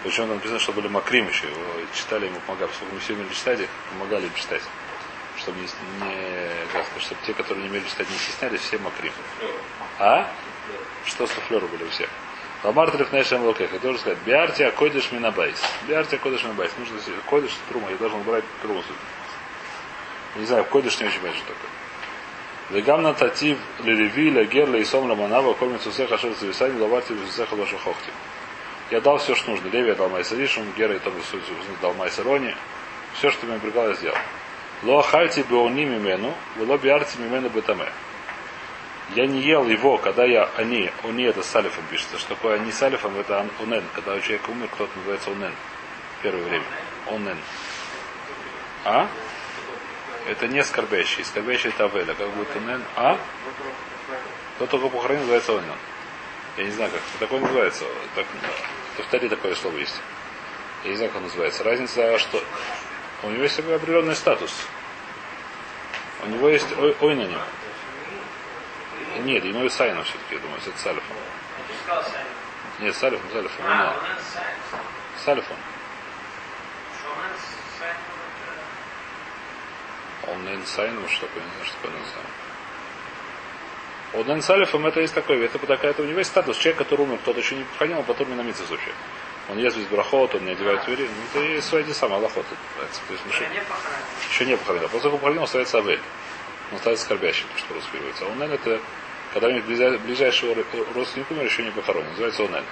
Причем 0.02 0.26
там 0.26 0.36
написано, 0.36 0.58
что 0.58 0.72
были 0.72 0.88
макрим 0.88 1.28
еще, 1.28 1.46
его 1.46 1.62
читали 1.94 2.26
ему 2.26 2.40
помогали. 2.46 2.70
Сколько 2.72 2.94
мы 2.94 3.00
все 3.00 3.12
умели 3.12 3.32
читать, 3.34 3.60
их 3.60 3.68
помогали 3.90 4.26
им 4.26 4.34
читать. 4.34 4.62
Чтобы 5.36 5.58
не, 5.58 5.64
не 5.64 7.00
чтобы 7.00 7.20
те, 7.26 7.34
которые 7.34 7.64
не 7.64 7.70
умели 7.70 7.84
читать, 7.86 8.08
не 8.10 8.16
стеснялись, 8.16 8.60
все 8.60 8.78
макрим. 8.78 9.12
А? 9.98 10.26
Что 11.04 11.26
суфлеры 11.26 11.66
были 11.66 11.84
у 11.84 11.90
всех? 11.90 12.08
Ламар 12.62 12.90
Трифнешем 12.90 13.44
Локеха. 13.44 13.78
Тоже 13.78 13.98
сказать, 13.98 14.18
Биартия 14.24 14.70
Койдыш 14.70 15.12
Минабайс. 15.12 15.56
Биартия 15.86 16.18
Койдыш 16.18 16.44
Минабайс. 16.44 16.72
Нужно 16.78 16.98
Койдыш 17.26 17.52
Трума. 17.68 17.90
Я 17.90 17.96
должен 17.96 18.20
убрать 18.20 18.44
Труму. 18.62 18.82
Не 20.36 20.46
знаю, 20.46 20.64
Койдыш 20.64 21.00
не 21.00 21.06
очень 21.06 21.20
понятно, 21.20 21.40
что 21.40 21.52
такое. 21.52 21.70
Вегам 22.70 23.02
на 23.02 23.14
татив 23.14 23.58
лереви, 23.82 24.30
легер, 24.30 24.68
лейсом, 24.68 25.08
ламанава, 25.08 25.54
кормит 25.54 25.82
сусеха, 25.82 26.16
шер 26.18 26.32
зависани, 26.40 26.78
лаварти, 26.78 27.12
сусеха, 27.26 27.56
ваша 27.56 27.76
хохти. 27.78 28.10
Я 28.90 29.00
дал 29.00 29.18
все, 29.18 29.34
что 29.34 29.50
нужно. 29.50 29.68
Леви 29.68 29.88
я 29.88 29.94
дал 29.94 30.08
Майсаришум, 30.08 30.64
Гера 30.76 30.94
и 30.94 30.98
Тобу 31.00 31.18
дал 31.82 31.94
Майсарони. 31.94 32.54
Все, 33.14 33.30
что 33.30 33.46
мне 33.46 33.58
предлагал, 33.58 33.90
я 33.90 33.96
сделал. 33.96 34.16
Ло 34.82 35.02
хальти 35.02 35.44
беони 35.48 35.84
мимену, 35.84 36.32
ло 36.58 36.78
биарти 36.78 37.18
мимену 37.18 37.48
бетаме. 37.50 37.86
Я 39.14 39.26
не 39.26 39.40
ел 39.40 39.66
его, 39.66 39.98
когда 39.98 40.24
я 40.24 40.48
они, 40.56 40.90
они 41.02 41.24
это 41.24 41.42
с 41.42 41.56
алифом 41.56 41.84
пишется. 41.90 42.18
Что 42.18 42.30
такое 42.30 42.54
они 42.54 42.70
с 42.70 42.80
алифом, 42.82 43.18
это 43.18 43.46
унен. 43.58 43.82
Когда 43.94 44.14
у 44.14 44.20
человека 44.20 44.50
умер, 44.50 44.68
кто-то 44.72 44.96
называется 44.96 45.30
унен. 45.32 45.52
Первое 46.22 46.44
время. 46.44 46.64
Унен. 47.08 47.38
А? 48.84 49.08
Это 50.30 50.46
не 50.46 50.62
скорбящий. 50.62 51.24
Скорбящий 51.24 51.70
это 51.70 51.86
авеля. 51.86 52.14
Как 52.14 52.28
будет 52.30 52.54
унен? 52.54 52.84
А? 52.94 53.18
Кто 54.54 54.66
только 54.66 54.88
похоронен, 54.88 55.22
называется 55.22 55.54
унен. 55.54 55.74
Я 56.56 56.64
не 56.64 56.70
знаю, 56.70 56.92
как. 56.92 57.00
Такое 57.18 57.40
называется. 57.40 57.84
Так, 58.14 58.26
это 58.94 59.08
в 59.08 59.10
таре 59.10 59.28
такое 59.28 59.56
слово 59.56 59.78
есть. 59.78 60.00
Я 60.84 60.90
не 60.90 60.96
знаю, 60.96 61.10
как 61.10 61.22
называется. 61.22 61.64
Разница, 61.64 62.16
что 62.20 62.40
у 63.24 63.30
него 63.30 63.42
есть 63.42 63.58
определенный 63.58 64.14
статус. 64.14 64.52
У 66.22 66.28
него 66.28 66.48
есть 66.48 66.78
ой, 66.78 66.96
ой 67.00 67.14
на 67.16 67.24
нем. 67.24 67.40
Нет, 69.24 69.44
иной 69.44 69.68
Сайном 69.68 70.04
все-таки, 70.04 70.36
я 70.36 70.38
думаю, 70.38 70.60
это 70.64 70.78
Салифом. 70.78 71.16
Нет, 72.78 72.94
Салифом, 72.94 73.28
Салифом, 73.32 73.64
Уна. 73.64 73.96
Он 80.32 80.44
Нейнсайном, 80.44 81.08
что 81.08 81.26
такое, 81.26 81.42
не 81.42 81.50
знаю, 81.50 81.64
что 81.66 81.76
такое 81.76 81.92
Нейнсайном. 81.96 82.30
У 84.12 84.22
Нейнсалифом 84.24 84.86
это 84.86 85.00
есть 85.00 85.14
такое, 85.14 85.44
это 85.44 85.58
такая, 85.58 85.90
это 85.92 86.02
у 86.02 86.06
него 86.06 86.18
есть 86.18 86.30
статус, 86.30 86.56
человек, 86.56 86.78
который 86.78 87.02
умер, 87.02 87.18
кто-то 87.18 87.38
еще 87.40 87.54
не 87.56 87.64
проходил, 87.64 87.98
он 87.98 88.04
потом 88.04 88.28
на 88.36 88.42
вообще. 88.42 88.92
Он 89.48 89.58
ест 89.58 89.76
без 89.76 89.86
брахот, 89.86 90.34
он 90.34 90.44
не 90.44 90.52
одевает 90.52 90.86
вери. 90.86 91.08
Ну, 91.08 91.40
это 91.40 91.48
и 91.48 91.60
свои 91.60 91.82
те 91.84 91.92
самые 91.94 92.18
Аллахот. 92.18 92.46
То 92.46 92.54
есть, 92.84 93.22
Еще 93.28 93.48
не 93.48 93.60
похоронил. 93.60 94.04
еще 94.30 94.44
не 94.46 94.56
похоронил. 94.56 94.88
После 94.88 95.02
того, 95.02 95.12
как 95.16 95.20
похоронил, 95.20 95.42
он 95.42 95.48
ставится 95.48 95.78
Авель. 95.78 96.00
Он 96.72 96.78
ставится 96.78 97.04
скорбящий, 97.04 97.46
то, 97.52 97.58
что 97.58 97.74
русский 97.74 97.90
переводится. 97.92 98.24
А 98.26 98.28
Унен 98.28 98.52
это, 98.52 98.80
когда 99.34 99.48
у 99.48 99.50
них 99.50 99.64
ближайший 99.64 100.52
ро- 100.52 100.94
родственник 100.94 101.28
умер, 101.32 101.44
еще 101.44 101.64
не 101.64 101.70
похоронен. 101.72 102.08
Называется 102.10 102.44
Унен. 102.44 102.64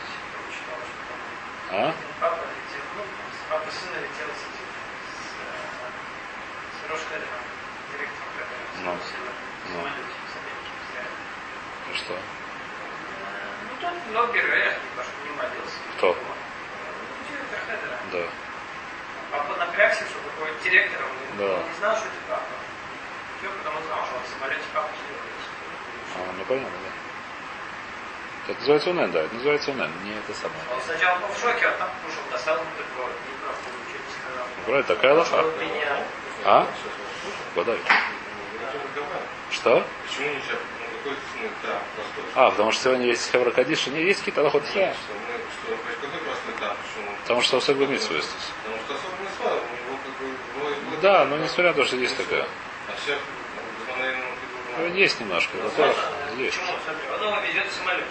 А? 1.72 1.94
Папа 2.20 2.36
летел, 2.36 2.84
ну, 2.96 3.02
папа 3.50 3.70
сына 3.72 3.96
летел 3.98 4.28
с 4.30 4.42
этим, 4.46 4.68
с, 5.18 5.34
э, 5.34 5.48
с 6.78 6.90
Рошхедером, 6.90 6.96
директором 6.96 6.96
Хедера, 6.96 6.97
Ну. 8.84 8.92
Ну. 8.92 9.88
Ну 11.88 11.94
что? 11.94 12.14
Ну, 12.14 13.70
тот 13.80 13.94
Логер 14.14 14.44
Эх, 14.44 14.74
немножко 14.90 15.12
не 15.24 15.30
молился. 15.36 15.78
Кто? 15.96 16.08
Ну, 16.08 16.34
директор 17.30 17.60
Хедера. 17.66 17.98
Да. 18.12 18.28
Папа 19.30 19.56
напрягся, 19.56 20.04
чтобы 20.04 20.28
быть 20.40 20.62
директором, 20.62 21.06
он 21.32 21.38
Да. 21.38 21.62
не 21.68 21.74
знал, 21.78 21.96
что 21.96 22.06
это 22.06 22.16
папа. 22.28 22.54
Все, 23.38 23.48
потом 23.50 23.76
он 23.76 23.82
знал, 23.84 24.04
что 24.04 24.16
он 24.16 24.22
в 24.22 24.28
самолете 24.28 24.64
папа. 24.74 24.88
А, 26.16 26.32
ну 26.36 26.44
понятно, 26.44 26.70
да. 26.84 28.52
Это 28.52 28.58
называется 28.60 28.90
Унен, 28.90 29.10
да, 29.12 29.20
это 29.22 29.34
называется 29.34 29.70
Унен, 29.70 29.92
не 30.04 30.12
это 30.12 30.34
самое. 30.34 30.60
Он 30.74 30.80
сначала 30.82 31.18
был 31.20 31.28
в 31.28 31.38
шоке, 31.38 31.66
а 31.66 31.72
там 31.72 31.90
кушал, 32.04 32.22
достал 32.32 32.56
ему 32.56 32.70
такое, 32.76 33.06
не 33.06 33.32
ничего 33.32 34.00
не 34.04 34.12
сказал. 34.12 34.46
Правильно, 34.64 34.86
такая 34.88 35.14
лоха. 35.14 35.44
А? 36.45 36.66
Водай. 37.54 37.78
Что? 39.50 39.85
Почему 40.07 40.28
нельзя? 40.28 40.54
Ну, 41.04 41.11
ну, 41.40 41.49
да. 41.62 41.80
А, 42.35 42.50
потому 42.50 42.73
что 42.73 42.85
сегодня 42.85 43.07
есть 43.07 43.30
Хевра 43.30 43.50
Кадиша, 43.50 43.90
не 43.90 44.02
есть 44.02 44.21
какие-то 44.21 44.42
простой 46.21 46.54
этап? 46.59 46.76
Почему? 46.76 47.11
Потому 47.23 47.42
что 47.42 47.57
особо 47.59 47.87
митсу 47.87 48.14
есть. 48.14 48.30
Да, 51.02 51.25
но 51.25 51.38
несмотря 51.38 51.68
на 51.71 51.75
то, 51.75 51.85
что 51.85 51.97
есть 51.97 52.16
такая. 52.16 52.45
А 52.88 52.92
Ну, 54.78 54.95
Есть 54.95 55.21
немножко, 55.21 55.57
тоже 55.76 55.95
есть. 56.45 56.57
В 56.57 56.61
в 56.61 57.83
Израиль. 57.83 58.04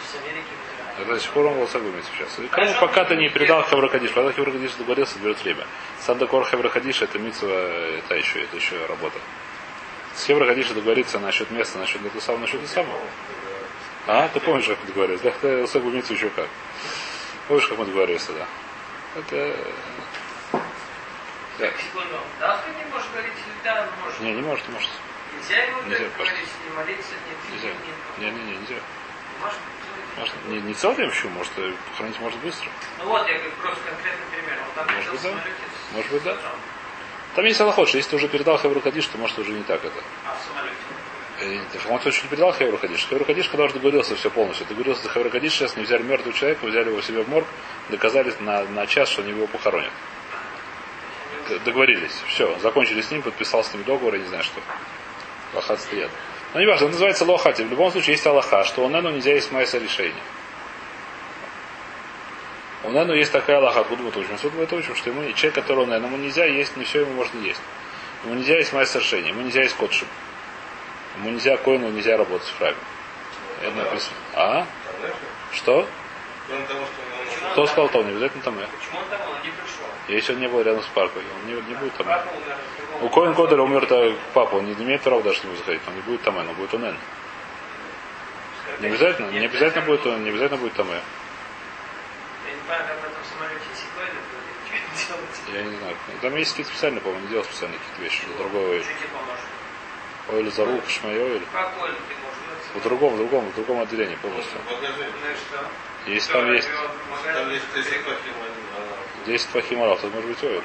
Это 1.00 1.14
до 1.14 1.20
сих 1.20 1.32
пор 1.32 1.46
он 1.46 1.60
был 1.60 1.68
согласен 1.68 2.02
сейчас. 2.12 2.40
И 2.40 2.48
кому 2.48 2.74
пока 2.80 3.06
ты 3.06 3.16
не 3.16 3.30
передал 3.30 3.64
Хевракадиш, 3.64 4.12
когда 4.12 4.32
Хевракадиш 4.32 4.72
договорился, 4.74 5.20
берет 5.20 5.44
время. 5.44 5.66
Сам 6.00 6.18
Хевракадиш 6.20 7.02
это 7.04 7.20
митсва, 7.20 7.50
это 7.50 8.16
еще, 8.16 8.42
это 8.44 8.56
еще 8.56 8.84
работа. 8.88 9.20
С 10.16 10.26
Хевракадиша 10.26 10.74
договориться 10.74 11.20
насчет 11.20 11.52
места, 11.52 11.78
насчет 11.78 12.04
этого 12.04 12.20
самого, 12.20 12.42
насчет 12.42 12.56
этого 12.56 12.74
самого. 12.74 13.00
А, 14.08 14.28
ты 14.30 14.40
помнишь, 14.40 14.66
как 14.66 14.80
мы 14.82 14.88
договорились? 14.88 15.22
Да, 15.22 15.64
особо 15.64 15.92
митсу 15.92 16.14
еще 16.14 16.30
как. 16.30 16.48
Помнишь, 17.48 17.68
как 17.68 17.78
мы 17.78 17.86
договорились 17.86 18.24
тогда? 18.24 18.46
Это... 19.16 19.56
Да. 21.60 21.72
Секунду. 21.78 22.20
Да, 22.40 22.64
не. 24.22 24.26
Не, 24.26 24.34
не 24.34 24.42
может, 24.42 24.68
может. 24.70 24.90
Нельзя 25.56 26.06
говорить, 26.18 26.50
не 26.70 26.76
молиться, 26.76 27.14
нет, 27.28 27.38
Нельзя. 27.52 27.68
нет. 27.68 27.76
Не, 28.18 28.32
не, 28.32 28.52
не, 28.52 28.58
нельзя. 28.58 28.76
Может, 29.42 29.60
Может, 30.18 30.34
не, 30.48 30.62
не 30.62 30.74
целый 30.74 31.08
еще, 31.08 31.28
может, 31.30 31.52
похоронить 31.92 32.20
может 32.20 32.40
быстро. 32.40 32.70
Ну 33.00 33.06
вот, 33.06 33.28
я 33.28 33.34
говорю 33.36 33.52
просто 33.62 33.80
конкретный 33.90 34.26
пример. 34.32 34.58
Он 34.68 34.86
там 34.86 34.96
Может 34.96 35.12
быть, 35.12 35.20
в 35.20 35.24
да. 35.24 35.30
самолете 35.30 35.52
Может 35.94 36.12
быть, 36.12 36.24
да. 36.24 36.32
утра. 36.34 36.50
Там 37.36 37.46
есть 37.46 37.62
Аллахот, 37.62 37.88
что 37.88 37.98
если 37.98 38.10
ты 38.10 38.16
уже 38.16 38.28
передал 38.30 38.58
Хевру 38.58 38.82
Кадиш, 38.82 39.06
то 39.08 39.18
может 39.20 39.38
уже 39.38 39.52
не 39.52 39.64
так 39.64 39.84
это. 39.86 40.02
А 40.26 40.36
в 40.36 40.48
самолете? 40.48 40.76
Э, 41.88 41.92
Он 41.94 42.00
точно 42.00 42.24
не 42.24 42.30
передал 42.30 42.52
Хевру 42.54 42.78
Кадиш. 42.80 43.06
Хевру 43.08 43.26
Кадиш, 43.26 43.48
когда 43.50 43.66
уже 43.66 43.76
договорился 43.76 44.16
все 44.16 44.32
полностью. 44.32 44.66
Договорился 44.66 45.04
за 45.04 45.10
Хевру 45.10 45.30
Кадиш, 45.30 45.54
сейчас 45.54 45.76
не 45.78 45.84
взяли 45.84 46.02
мертвого 46.02 46.36
человека, 46.36 46.66
взяли 46.66 46.90
его 46.90 47.02
себе 47.02 47.22
в 47.22 47.30
морг, 47.30 47.46
доказали 47.90 48.34
на, 48.40 48.64
на 48.66 48.88
час, 48.88 49.10
что 49.10 49.22
они 49.22 49.32
его 49.32 49.46
похоронят. 49.46 49.92
Договорились. 51.64 52.24
Все, 52.28 52.58
закончили 52.60 53.02
с 53.02 53.12
ним, 53.12 53.22
подписал 53.22 53.64
с 53.64 53.72
ним 53.74 53.84
договор, 53.84 54.16
я 54.16 54.20
не 54.20 54.28
знаю 54.28 54.44
что. 54.44 54.60
Лохат 55.54 55.80
стоят. 55.80 56.12
Но 56.54 56.60
не 56.62 56.66
важно, 56.66 56.88
называется 56.88 57.26
лохати. 57.26 57.62
В 57.62 57.70
любом 57.70 57.92
случае 57.92 58.14
есть 58.14 58.26
Аллаха, 58.26 58.64
что 58.64 58.86
у 58.86 58.90
Нену 58.90 59.12
нельзя 59.12 59.34
есть 59.34 59.52
майса 59.52 59.78
решение. 59.78 60.22
У 62.84 62.92
Нену 62.92 63.14
есть 63.14 63.32
такая 63.32 63.58
Аллаха, 63.58 63.82
откуда 63.82 64.04
мы 64.04 64.10
это 64.10 64.20
учим? 64.20 64.36
Отсюда 64.36 64.58
мы 64.58 64.64
это 64.64 64.76
учим, 64.76 64.96
что 64.96 65.10
ему, 65.10 65.22
человек, 65.34 65.56
которого 65.56 65.86
Нену, 65.86 66.08
ему 66.08 66.18
нельзя 66.18 66.46
есть, 66.46 66.78
не 66.78 66.86
все 66.86 67.02
ему 67.02 67.14
можно 67.14 67.40
есть. 67.40 67.62
Ему 68.24 68.36
нельзя 68.36 68.58
есть 68.58 68.74
майса 68.74 69.00
решение, 69.00 69.30
ему 69.30 69.42
нельзя 69.42 69.62
есть 69.64 69.76
котшим. 69.76 70.08
Ему 71.18 71.32
нельзя 71.32 71.58
коину, 71.58 71.90
нельзя 71.90 72.18
работать 72.18 72.48
в 72.48 72.58
храме. 72.58 72.78
Это 73.62 73.76
написано. 73.76 74.16
А? 74.36 74.66
Что? 75.52 75.88
Он 76.50 77.52
Кто 77.52 77.66
сказал 77.66 77.90
то? 77.90 78.04
Не 78.04 78.12
обязательно 78.12 78.44
там 78.44 78.60
я. 78.60 78.68
Почему 78.68 79.00
он 79.00 79.10
там? 79.10 79.27
Если 80.08 80.34
он 80.34 80.40
не 80.40 80.48
был 80.48 80.62
рядом 80.62 80.84
с 80.84 80.88
парком, 80.88 81.22
он 81.36 81.48
не, 81.48 81.62
не 81.62 81.76
будет 81.76 81.94
там. 81.96 82.08
У 83.02 83.10
Коин 83.10 83.34
Кодера 83.34 83.62
умер 83.62 83.86
то 83.88 84.16
папа, 84.34 84.56
он 84.56 84.66
не 84.66 84.74
имеет 84.74 85.02
права 85.02 85.22
даже 85.22 85.42
к 85.42 85.44
нему 85.44 85.56
заходить, 85.58 85.82
он 85.88 85.96
не 85.96 86.02
будет 86.02 86.22
там, 86.22 86.38
он 86.38 86.48
будет 86.54 86.74
унен. 86.74 86.98
Не 88.80 88.88
обязательно, 88.88 89.30
не 89.32 89.46
обязательно 89.46 89.86
будет, 89.86 90.06
он 90.06 90.24
не 90.24 90.30
обязательно 90.30 90.60
будет 90.60 90.74
там. 90.74 90.88
Я 90.90 90.96
не 92.54 92.62
знаю, 92.66 92.82
что 92.86 93.38
делать. 95.08 95.30
Я 95.54 95.64
не 95.64 95.78
знаю. 95.78 95.96
Там 96.22 96.36
есть 96.36 96.52
какие-то 96.52 96.72
специальные, 96.72 97.02
по-моему, 97.02 97.24
не 97.24 97.30
делал 97.30 97.44
специальные 97.46 97.80
какие-то 97.80 98.02
вещи. 98.02 98.26
Для 98.26 98.38
другого 98.38 98.70
ойл. 98.70 98.84
Ойл 100.30 100.52
за 100.52 100.66
рук, 100.66 100.90
шмай 100.90 101.18
ойл. 101.18 101.34
Можешь? 101.34 101.44
В 102.76 102.84
другом, 102.84 103.14
в 103.14 103.18
другом, 103.18 103.50
в 103.50 103.56
другом 103.56 103.82
отделении 103.82 104.16
полностью. 104.16 104.60
Если 106.06 106.32
там 106.32 106.52
есть 106.54 106.70
Там 107.24 107.50
есть 107.52 107.66
10 109.28 109.48
фахим, 109.50 109.82
а 109.84 109.88
10 109.88 110.00
фахим 110.00 110.00
алав, 110.00 110.00
то 110.02 110.08
может 110.08 110.30
быть 110.30 110.44
ойл. 110.44 110.64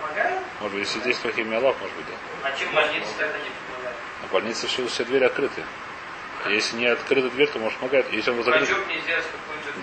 Может 0.60 0.78
быть, 0.78 0.86
если 0.88 1.00
10 1.00 1.20
фахим 1.20 1.52
алав, 1.54 1.76
может 1.80 1.96
быть, 1.96 2.06
да. 2.06 2.48
А 2.48 2.58
чем 2.58 2.72
больница 2.72 3.08
тогда 3.18 3.38
не 3.38 3.50
помогает? 3.66 3.96
А 4.22 4.26
в 4.26 4.30
больнице 4.32 4.66
все, 4.66 4.86
все 4.86 5.04
двери 5.04 5.24
открыты. 5.24 5.62
Если 6.48 6.76
не 6.76 6.86
открыта 6.86 7.28
дверь, 7.30 7.48
то 7.48 7.58
может 7.58 7.78
помогает. 7.78 8.12
Если 8.12 8.30
он 8.30 8.42
закрыт, 8.42 8.68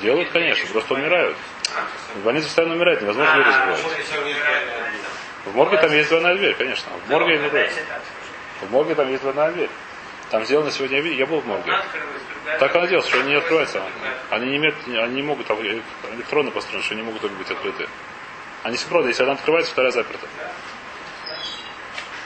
делают, 0.02 0.30
конечно, 0.32 0.68
просто 0.74 0.94
умирают. 0.94 1.38
А, 1.76 2.18
В 2.20 2.24
больнице 2.24 2.48
постоянно 2.48 2.76
умирает, 2.76 3.02
невозможно 3.02 3.34
дверь 3.34 3.54
закрывать. 3.54 3.82
В 5.46 5.56
морге 5.56 5.78
там 5.78 5.92
есть 5.94 6.10
двойная 6.10 6.36
дверь, 6.36 6.56
конечно. 6.56 6.92
В 7.06 7.10
морге 7.10 7.38
не 7.38 7.48
будет. 7.50 7.72
В 8.62 8.72
морге 8.72 8.96
там 8.96 9.10
есть 9.10 9.22
двойная 9.22 9.52
дверь. 9.52 9.70
Там 10.32 10.46
сделано 10.46 10.70
сегодня, 10.70 10.98
я 10.98 11.02
видел- 11.04 11.18
я 11.18 11.26
был 11.26 11.40
в 11.40 11.48
морге. 11.48 11.72
Так 12.60 12.76
она 12.76 12.88
делается, 12.88 13.10
что 13.12 13.20
они 13.22 13.30
не 13.30 13.36
открываются. 13.38 13.82
Они 14.30 14.50
не, 14.50 14.58
имеют, 14.58 14.76
они 14.86 15.16
не 15.16 15.24
могут, 15.24 15.50
электронно 15.50 16.52
построены, 16.52 16.84
что 16.84 16.94
они 16.94 17.04
не 17.04 17.12
могут 17.12 17.32
быть 17.32 17.50
открыты. 17.50 17.88
Они 18.64 18.78
синхронно, 18.78 19.08
если 19.08 19.24
одна 19.24 19.36
открывается, 19.36 19.72
вторая 19.72 19.92
заперта. 19.92 20.28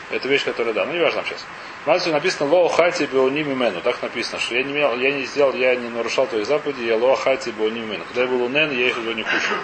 Это 0.10 0.28
вещь, 0.28 0.44
которая, 0.44 0.74
да, 0.74 0.86
ну 0.86 0.94
не 0.94 1.00
важно 1.00 1.24
сейчас. 1.24 1.46
В 1.84 1.88
Мальцу 1.88 2.12
написано 2.12 2.50
Лоа 2.50 2.70
хати 2.70 3.04
беони 3.12 3.44
мимену. 3.44 3.82
Так 3.82 4.02
написано, 4.02 4.40
что 4.40 4.56
я 4.56 4.63
не, 4.63 4.72
имел, 4.72 4.98
я 4.98 5.12
не 5.12 5.25
сделал, 5.25 5.54
я 5.54 5.75
не 5.75 5.90
нарушал 5.90 6.28
твои 6.28 6.44
заповеди, 6.44 6.84
я 6.84 6.98
лоа 6.98 7.16
хати 7.16 7.50
беони 7.50 7.82
мимену. 7.82 8.06
Когда 8.06 8.22
я 8.22 8.28
был 8.28 8.48
Нен, 8.48 8.72
я 8.72 8.88
их 8.88 8.98
уже 8.98 9.13
не 9.13 9.24
кушал. 9.24 9.58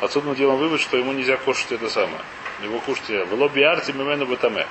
Отсюда 0.00 0.28
мы 0.28 0.36
делаем 0.36 0.58
вывод, 0.58 0.80
что 0.80 0.96
ему 0.96 1.12
нельзя 1.12 1.36
кушать 1.36 1.72
это 1.72 1.88
самое. 1.88 2.20
Его 2.62 2.80
кушать 2.80 3.08
я. 3.08 3.24
В 3.24 3.34
лобби 3.34 3.60
мимену 3.60 4.26
батаме. 4.26 4.66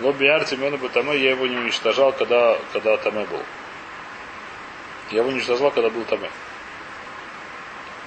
В 0.00 0.04
лобби 0.04 0.24
мимену 0.24 0.78
батаме 0.78 1.16
я 1.18 1.30
его 1.30 1.46
не 1.46 1.56
уничтожал, 1.56 2.12
когда, 2.12 2.58
когда 2.72 2.96
таме 2.96 3.24
был. 3.26 3.42
Я 5.10 5.18
его 5.18 5.28
уничтожал, 5.28 5.70
когда 5.70 5.88
был 5.88 6.04
таме. 6.04 6.30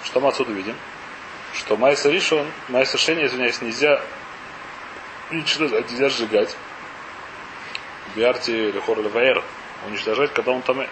Что 0.04 0.20
мы 0.20 0.30
отсюда 0.30 0.52
видим? 0.52 0.76
Что 1.54 1.78
Майса 1.78 2.10
Ришон, 2.10 2.48
Майса 2.70 2.98
Шени, 2.98 3.26
извиняюсь, 3.26 3.62
нельзя 3.62 4.02
уничтожать, 5.30 5.90
нельзя 5.92 6.10
сжигать. 6.10 6.56
Биарти 8.16 8.72
Лехор 8.72 9.00
Леваэр. 9.00 9.44
Уничтожать, 9.88 10.34
когда 10.34 10.52
он 10.52 10.62
таме. 10.62 10.88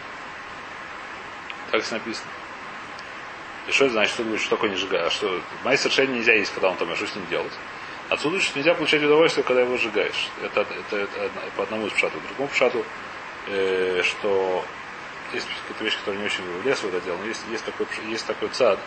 Так 1.71 1.81
здесь 1.81 1.91
написано. 1.91 2.29
И 3.67 3.71
что 3.71 3.85
это 3.85 3.93
значит, 3.93 4.13
что, 4.13 4.37
что 4.37 4.49
такое 4.49 4.71
не 4.71 4.75
сжигать? 4.75 5.05
А 5.05 5.11
что, 5.11 5.41
майстер 5.63 5.91
шейни 5.91 6.15
нельзя 6.15 6.33
есть, 6.33 6.51
когда 6.53 6.69
он 6.69 6.77
там, 6.77 6.91
а 6.91 6.95
что 6.95 7.05
с 7.05 7.15
ним 7.15 7.25
делать? 7.27 7.53
Отсюда 8.09 8.39
что 8.41 8.57
нельзя 8.57 8.73
получать 8.73 9.03
удовольствие, 9.03 9.43
когда 9.43 9.61
его 9.61 9.77
сжигаешь. 9.77 10.29
Это, 10.41 10.61
это, 10.61 10.97
это 10.97 11.31
по 11.55 11.63
одному 11.63 11.85
из 11.85 11.93
пшату. 11.93 12.19
Другому 12.27 12.49
пшату, 12.49 12.83
э, 13.47 14.01
что 14.03 14.65
есть 15.33 15.47
какая-то 15.47 15.83
вещь, 15.83 15.97
которая 15.99 16.19
не 16.19 16.25
очень 16.25 16.43
в 16.43 16.65
лес 16.65 16.79
в 16.79 16.87
это 16.87 16.99
дело, 17.01 17.17
но 17.17 17.25
есть, 17.25 17.43
есть, 17.51 17.63
такой, 17.63 17.85
есть 18.07 18.25
такой 18.25 18.49
цад, 18.49 18.79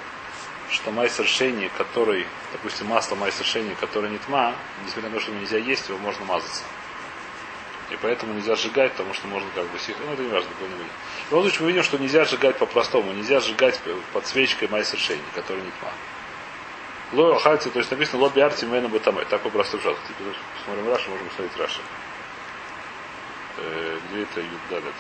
что 0.72 0.90
майстер 0.90 1.26
шейни, 1.26 1.70
который, 1.76 2.26
допустим, 2.52 2.86
масло 2.86 3.14
майстер 3.14 3.44
шейни, 3.44 3.74
которое 3.74 4.08
не 4.08 4.18
тма, 4.18 4.54
несмотря 4.84 5.10
на 5.10 5.16
то, 5.16 5.22
что 5.22 5.30
его 5.30 5.40
нельзя 5.40 5.58
есть, 5.58 5.88
его 5.88 5.98
можно 5.98 6.24
мазаться. 6.24 6.64
И 7.90 7.98
поэтому 8.00 8.32
нельзя 8.32 8.56
сжигать, 8.56 8.92
потому 8.92 9.12
что 9.12 9.26
можно 9.26 9.48
как 9.54 9.66
бы 9.68 9.78
сих... 9.78 9.94
Ну, 9.98 10.12
это 10.12 10.22
не 10.22 10.32
важно, 10.32 10.48
не 10.60 10.66
будет. 10.66 10.86
В 11.28 11.30
любом 11.30 11.44
случае, 11.44 11.62
мы 11.62 11.68
видим, 11.68 11.82
что 11.82 11.98
нельзя 11.98 12.24
сжигать 12.24 12.56
по-простому. 12.56 13.12
Нельзя 13.12 13.40
сжигать 13.40 13.78
под 14.14 14.26
свечкой 14.26 14.68
майсер 14.68 14.98
шейни, 14.98 15.22
который 15.34 15.60
не 15.62 15.70
тьма. 15.70 15.92
Ло 17.12 17.38
хати, 17.38 17.68
то 17.68 17.78
есть 17.78 17.90
написано 17.90 18.22
лобби 18.22 18.40
арти 18.40 18.64
мэна 18.64 18.88
батаме. 18.88 19.26
Такой 19.26 19.50
простой 19.50 19.80
шаг. 19.82 19.96
Теперь 20.08 20.34
посмотрим 20.56 20.88
Раши, 20.88 21.10
можем 21.10 21.28
посмотреть 21.28 21.56
Раши. 21.58 21.80
Э, 23.58 23.98
где 24.08 24.22
это 24.22 24.40
Юдалет? 24.40 24.94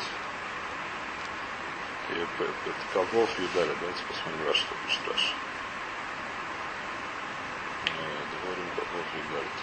Кавов 2.92 3.30
Юдалет. 3.38 3.76
Давайте 3.80 4.02
посмотрим, 4.06 4.46
во 4.46 4.54
что 4.54 4.74
пишет 4.86 5.00
Раша. 7.98 8.36
Говорим 8.44 8.66
Кавов 8.76 9.06
Юдалет. 9.14 9.56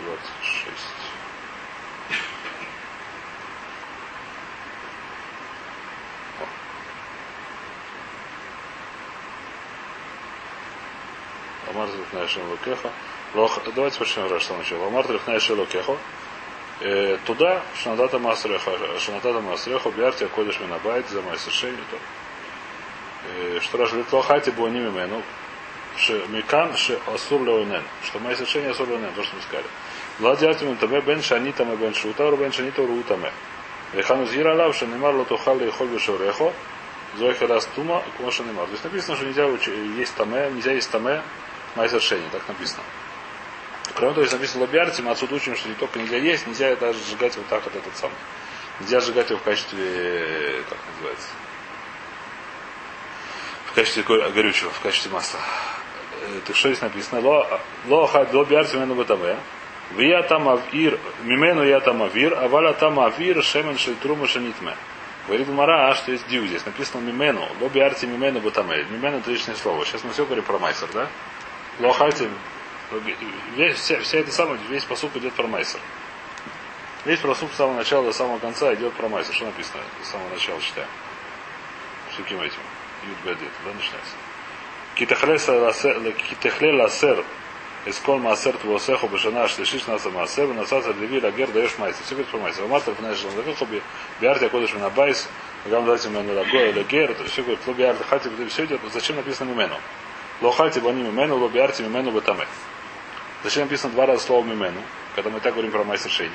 26. 0.00 0.76
Амар 11.70 11.88
Трихнаешем 11.88 12.48
Лукеха. 12.50 12.90
Давайте 13.74 13.98
почнем 13.98 14.30
раз 14.30 14.44
сначала. 14.44 14.86
Амар 14.86 15.06
Трихнаешем 15.06 15.58
Лукеха. 15.58 15.96
Туда, 17.26 17.62
Шанатата 17.74 18.18
Масреха, 18.20 18.70
Шанатата 19.00 19.40
Масреха, 19.40 19.90
Биартия 19.90 20.28
Кодиш 20.28 20.60
Минабайт, 20.60 21.08
за 21.08 21.22
Майсершени, 21.22 21.76
то. 21.90 21.96
Что 23.60 23.78
раз 23.78 23.90
говорит, 23.90 24.12
Лохати 24.12 24.50
было 24.50 24.68
не 24.68 24.80
мимену, 24.80 25.22
Микан 26.28 26.76
ше 26.76 26.98
асур 27.06 27.42
леонен. 27.42 27.82
Что 28.04 28.18
мои 28.20 28.34
совершения 28.34 28.70
асур 28.70 28.88
леонен, 28.88 29.12
то, 29.14 29.22
что 29.22 29.36
мы 29.36 29.42
сказали. 29.42 29.66
Владиатим 30.18 30.76
тебе 30.76 31.00
бен 31.00 31.22
шанитаме 31.22 31.76
бен 31.76 31.94
шутару 31.94 32.36
бен 32.36 32.52
шаниту 32.52 32.86
рутаме. 32.86 33.32
Вехану 33.92 34.26
зира 34.26 34.54
лав, 34.54 34.76
что 34.76 34.86
немар 34.86 35.14
лотухал 35.14 35.58
и 35.60 35.70
холь 35.70 35.88
бешорехо. 35.88 36.52
Зоихе 37.16 37.46
раз 37.46 37.66
тума, 37.74 38.02
кумаша 38.16 38.44
немар. 38.44 38.66
То 38.66 38.72
есть 38.72 38.84
написано, 38.84 39.16
что 39.16 39.26
нельзя 39.26 39.46
есть 39.98 40.14
таме, 40.14 40.50
нельзя 40.50 40.72
есть 40.72 40.90
таме 40.90 41.22
мои 41.74 41.88
совершения. 41.88 42.28
Так 42.30 42.46
написано. 42.46 42.82
Кроме 43.94 44.14
того, 44.14 44.26
здесь 44.26 44.38
написано 44.38 44.60
лобиарти, 44.62 45.02
мы 45.02 45.10
отсюда 45.10 45.34
учим, 45.34 45.56
что 45.56 45.68
не 45.68 45.74
только 45.74 45.98
нельзя 45.98 46.18
есть, 46.18 46.46
нельзя 46.46 46.76
даже 46.76 46.98
сжигать 47.08 47.36
вот 47.36 47.46
так 47.46 47.64
вот 47.64 47.74
этот 47.74 47.96
самый. 47.96 48.16
Нельзя 48.80 49.00
сжигать 49.00 49.30
его 49.30 49.38
в 49.40 49.42
качестве, 49.42 50.62
как 50.68 50.78
называется, 50.94 51.28
в 53.68 53.74
качестве 53.74 54.02
горючего, 54.02 54.70
в 54.70 54.80
качестве 54.80 55.12
масла. 55.12 55.40
Так 56.46 56.56
что 56.56 56.68
здесь 56.68 56.80
написано? 56.80 57.20
Ло 57.86 58.06
хад 58.06 58.32
ло 58.32 58.44
биарти 58.44 58.76
мену 58.76 58.94
батаме. 58.94 59.36
Вия 59.96 60.22
там 60.22 60.48
авир, 60.48 60.98
мимену 61.22 61.62
я 61.64 61.80
там 61.80 62.02
авир, 62.02 62.34
а 62.38 62.48
валя 62.48 62.72
там 62.74 63.00
авир, 63.00 63.42
шемен 63.42 63.78
шельтрума 63.78 64.26
шенитме. 64.26 64.74
Говорит 65.26 65.48
Мара, 65.48 65.90
а 65.90 65.94
что 65.94 66.12
есть 66.12 66.26
дью 66.28 66.46
здесь. 66.46 66.64
Написано 66.64 67.00
мимену, 67.02 67.46
ло 67.60 67.68
биарти 67.68 68.06
мимену 68.06 68.40
батаме. 68.40 68.84
Мимену 68.90 69.18
это 69.18 69.30
лишнее 69.30 69.56
слово. 69.56 69.84
Сейчас 69.84 70.04
мы 70.04 70.12
все 70.12 70.24
говорим 70.24 70.44
про 70.44 70.58
майсер, 70.58 70.88
да? 70.92 71.08
Ло 71.80 71.92
хати, 71.92 72.28
весь, 73.56 73.76
вся, 73.76 74.00
вся 74.00 74.18
эта 74.18 74.32
самая, 74.32 74.58
весь 74.68 74.84
посуд 74.84 75.14
идет 75.16 75.34
про 75.34 75.46
майсер. 75.46 75.80
Весь 77.04 77.20
просуд 77.20 77.50
с 77.52 77.56
самого 77.56 77.76
начала 77.76 78.04
до 78.04 78.12
самого 78.12 78.38
конца 78.38 78.72
идет 78.74 78.92
про 78.94 79.08
майсер. 79.08 79.34
Что 79.34 79.46
написано? 79.46 79.82
С 80.02 80.08
самого 80.08 80.28
начала 80.30 80.60
читаем. 80.60 80.88
С 82.12 82.16
каким 82.16 82.40
этим? 82.40 82.60
Юд 83.06 83.16
Бедит, 83.24 83.50
да, 83.64 83.72
начинается. 83.72 84.14
Китехле 86.30 86.72
ласер 86.72 87.24
Эскол 87.86 88.18
Маасер 88.18 88.56
Твосеху 88.56 89.06
Бешана 89.06 89.46
Шлишиш 89.48 89.86
Наса 89.86 90.10
Маасер 90.10 90.48
Насаса 90.48 90.92
Леви 90.92 91.20
Лагер 91.20 91.48
даешь 91.52 91.78
майсер. 91.78 92.02
Все 92.04 92.14
говорит 92.14 92.30
про 92.30 92.38
майсер. 92.38 92.64
Аматор 92.64 92.94
знаешь, 92.98 93.24
он 93.24 93.30
закрыл 93.30 93.54
хоби 93.54 93.82
Биарти 94.20 94.48
Кодыш 94.48 94.74
Минабайс 94.74 95.28
Гам 95.66 95.86
дайте 95.86 96.08
мне 96.08 96.32
Лагой 96.32 96.74
Лагер. 96.74 97.14
Все 97.28 97.42
говорит, 97.42 97.60
Ло 97.66 97.72
Биарти 97.74 98.02
Хати 98.02 98.30
все 98.48 98.64
идет. 98.64 98.80
Зачем 98.92 99.16
написано 99.16 99.50
Мимену? 99.50 99.76
Ло 100.40 100.50
Хати 100.50 100.80
Бани 100.80 101.02
Мимену, 101.02 101.36
Ло 101.36 101.48
Биарти 101.48 101.82
Мимену 101.82 102.10
Батаме. 102.10 102.46
Зачем 103.44 103.62
написано 103.62 103.92
два 103.92 104.06
раза 104.06 104.22
слово 104.24 104.44
Мимену, 104.44 104.82
когда 105.14 105.30
мы 105.30 105.40
так 105.40 105.52
говорим 105.52 105.70
про 105.70 105.84
майсер 105.84 106.10
шейни? 106.10 106.34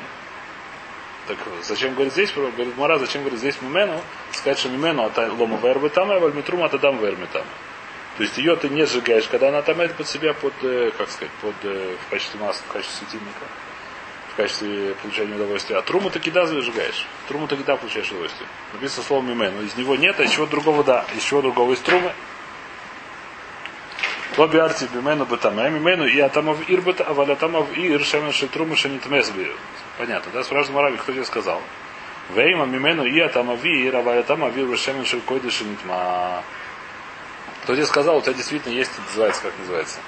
Так 1.27 1.37
зачем 1.63 1.93
говорит 1.93 2.13
здесь, 2.13 2.33
говорит 2.33 2.77
Мара, 2.77 2.99
зачем 2.99 3.21
говорит 3.21 3.39
здесь 3.39 3.61
Мимену, 3.61 4.01
сказать, 4.33 4.59
что 4.59 4.69
Мимену 4.69 5.05
это 5.07 5.31
лома 5.31 5.57
вербы 5.57 5.89
там, 5.89 6.11
а 6.11 6.19
вальмитрум 6.19 6.63
это 6.63 6.77
дам 6.77 6.97
вербы 6.97 7.27
там. 7.31 7.45
То 8.17 8.23
есть 8.23 8.37
ее 8.37 8.55
ты 8.55 8.69
не 8.69 8.85
сжигаешь, 8.85 9.27
когда 9.27 9.49
она 9.49 9.61
там 9.61 9.77
под 9.77 10.07
себя 10.07 10.33
под, 10.33 10.53
как 10.97 11.09
сказать, 11.09 11.31
под, 11.41 11.55
в 11.63 12.09
качестве 12.09 12.39
масла, 12.39 12.63
в 12.67 12.73
качестве 12.73 13.07
светильника, 13.07 13.45
в 14.33 14.35
качестве 14.35 14.95
получения 15.01 15.35
удовольствия. 15.35 15.77
А 15.77 15.81
труму 15.81 16.09
ты 16.09 16.19
да 16.31 16.45
зажигаешь. 16.45 17.07
Труму 17.27 17.47
ты 17.47 17.55
да 17.55 17.75
получаешь 17.75 18.09
удовольствие. 18.09 18.47
Написано 18.73 19.03
слово 19.03 19.23
мимен. 19.23 19.65
Из 19.65 19.75
него 19.77 19.95
нет, 19.95 20.19
а 20.19 20.23
из 20.23 20.31
чего 20.31 20.45
другого 20.45 20.83
да. 20.83 21.05
Из 21.15 21.23
чего 21.23 21.41
другого 21.41 21.73
из 21.73 21.79
трумы. 21.79 22.13
Лоби 24.37 24.57
арти 24.57 24.87
бимену 24.91 25.25
бетаме, 25.25 25.69
мимену 25.69 26.05
и 26.07 26.19
атамов 26.19 26.67
ир 26.67 26.81
бета, 26.81 27.03
а 27.03 27.13
валятамов 27.13 27.77
ир 27.77 28.03
шемен 28.03 28.31
шетрумы 28.31 28.75
шенитмес 28.75 29.31
Понятно, 29.99 30.31
да? 30.33 30.43
Спрашивает 30.43 30.75
Марави, 30.75 30.97
кто 30.97 31.11
тебе 31.11 31.23
сказал? 31.23 31.61
Вейма 32.33 32.65
мимену 32.65 33.05
и 33.05 33.19
атамов 33.19 33.63
ир, 33.63 33.95
а 33.95 34.01
валятамов 34.01 34.57
ир 34.57 34.75
шемен 34.75 35.05
шелькойды 35.05 35.51
шенитма. 35.51 36.43
Кто 37.63 37.75
тебе 37.75 37.85
сказал, 37.85 38.17
у 38.17 38.21
тебя 38.21 38.33
действительно 38.33 38.73
есть, 38.73 38.91
называется, 39.07 39.43
как 39.43 39.53
называется. 39.59 39.99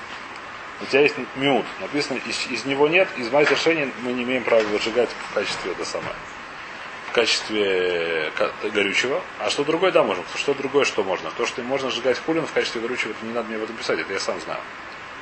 У 0.82 0.86
тебя 0.86 1.02
есть 1.02 1.16
миут. 1.36 1.66
Написано, 1.80 2.20
из, 2.26 2.48
из 2.48 2.66
него 2.66 2.88
нет, 2.88 3.08
из 3.18 3.32
моих 3.32 3.52
решений 3.52 3.92
мы 4.02 4.12
не 4.12 4.24
имеем 4.24 4.44
права 4.44 4.64
выжигать 4.64 5.10
в 5.30 5.34
качестве 5.36 5.72
это 5.72 5.86
самое. 5.86 6.16
Качестве 7.16 8.30
горючего. 8.74 9.22
А 9.40 9.50
что 9.50 9.64
другое, 9.64 9.94
да, 9.94 10.04
можем. 10.04 10.26
Что 10.36 10.54
другое, 10.54 10.84
что 10.84 11.02
можно. 11.02 11.32
То, 11.38 11.46
что 11.46 11.62
можно 11.64 11.90
сжигать 11.90 12.20
хулин 12.20 12.46
в 12.46 12.52
качестве 12.52 12.82
горючего, 12.82 13.12
это 13.12 13.26
не 13.26 13.32
надо 13.32 13.48
мне 13.48 13.58
в 13.58 13.64
этом 13.64 13.78
писать, 13.78 14.00
это 14.00 14.12
я 14.12 14.20
сам 14.20 14.38
знаю. 14.42 14.60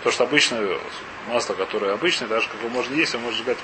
То, 0.03 0.09
что 0.09 0.23
обычное 0.23 0.79
масло, 1.27 1.53
которое 1.53 1.93
обычное, 1.93 2.27
даже 2.27 2.47
как 2.47 2.59
его 2.61 2.69
можно 2.69 2.95
есть, 2.95 3.13
его 3.13 3.21
можно 3.21 3.37
сжигать 3.37 3.59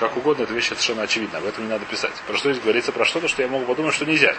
как 0.00 0.16
угодно, 0.16 0.42
это 0.42 0.54
вещь 0.54 0.70
совершенно 0.70 1.02
очевидна. 1.02 1.38
Об 1.38 1.46
этом 1.46 1.62
не 1.62 1.70
надо 1.70 1.84
писать. 1.84 2.12
Про 2.26 2.36
что 2.36 2.50
здесь 2.50 2.60
говорится? 2.64 2.90
Про 2.90 3.04
что-то, 3.04 3.28
что 3.28 3.42
я 3.42 3.48
могу 3.48 3.64
подумать, 3.64 3.94
что 3.94 4.04
нельзя. 4.04 4.34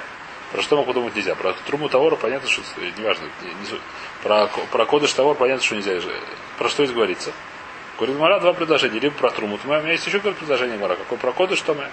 Про 0.52 0.62
что 0.62 0.76
могу 0.76 0.88
подумать 0.88 1.16
нельзя? 1.16 1.34
Про 1.36 1.54
труму 1.66 1.88
Тавора 1.88 2.18
понятно, 2.18 2.50
что 2.50 2.62
неважно. 2.98 3.24
Не, 3.42 3.48
не, 3.48 3.80
про, 4.22 4.48
про 4.48 4.86
кодыш 4.86 5.14
Тавор 5.14 5.36
понятно, 5.36 5.64
что 5.64 5.76
нельзя. 5.76 5.98
Про 6.58 6.68
что 6.68 6.84
здесь 6.84 6.94
говорится? 6.94 7.32
Говорит 7.98 8.18
Мара 8.18 8.42
два 8.42 8.52
предложения. 8.52 9.00
Либо 9.00 9.16
про 9.16 9.32
труму. 9.32 9.58
У 9.64 9.68
меня 9.68 9.92
есть 9.92 10.06
еще 10.06 10.18
какое 10.18 10.34
предложение 10.34 10.78
Мара. 10.78 10.98
Какое 10.98 11.18
про 11.18 11.32
кодыш, 11.32 11.60
что 11.60 11.74
мы? 11.74 11.90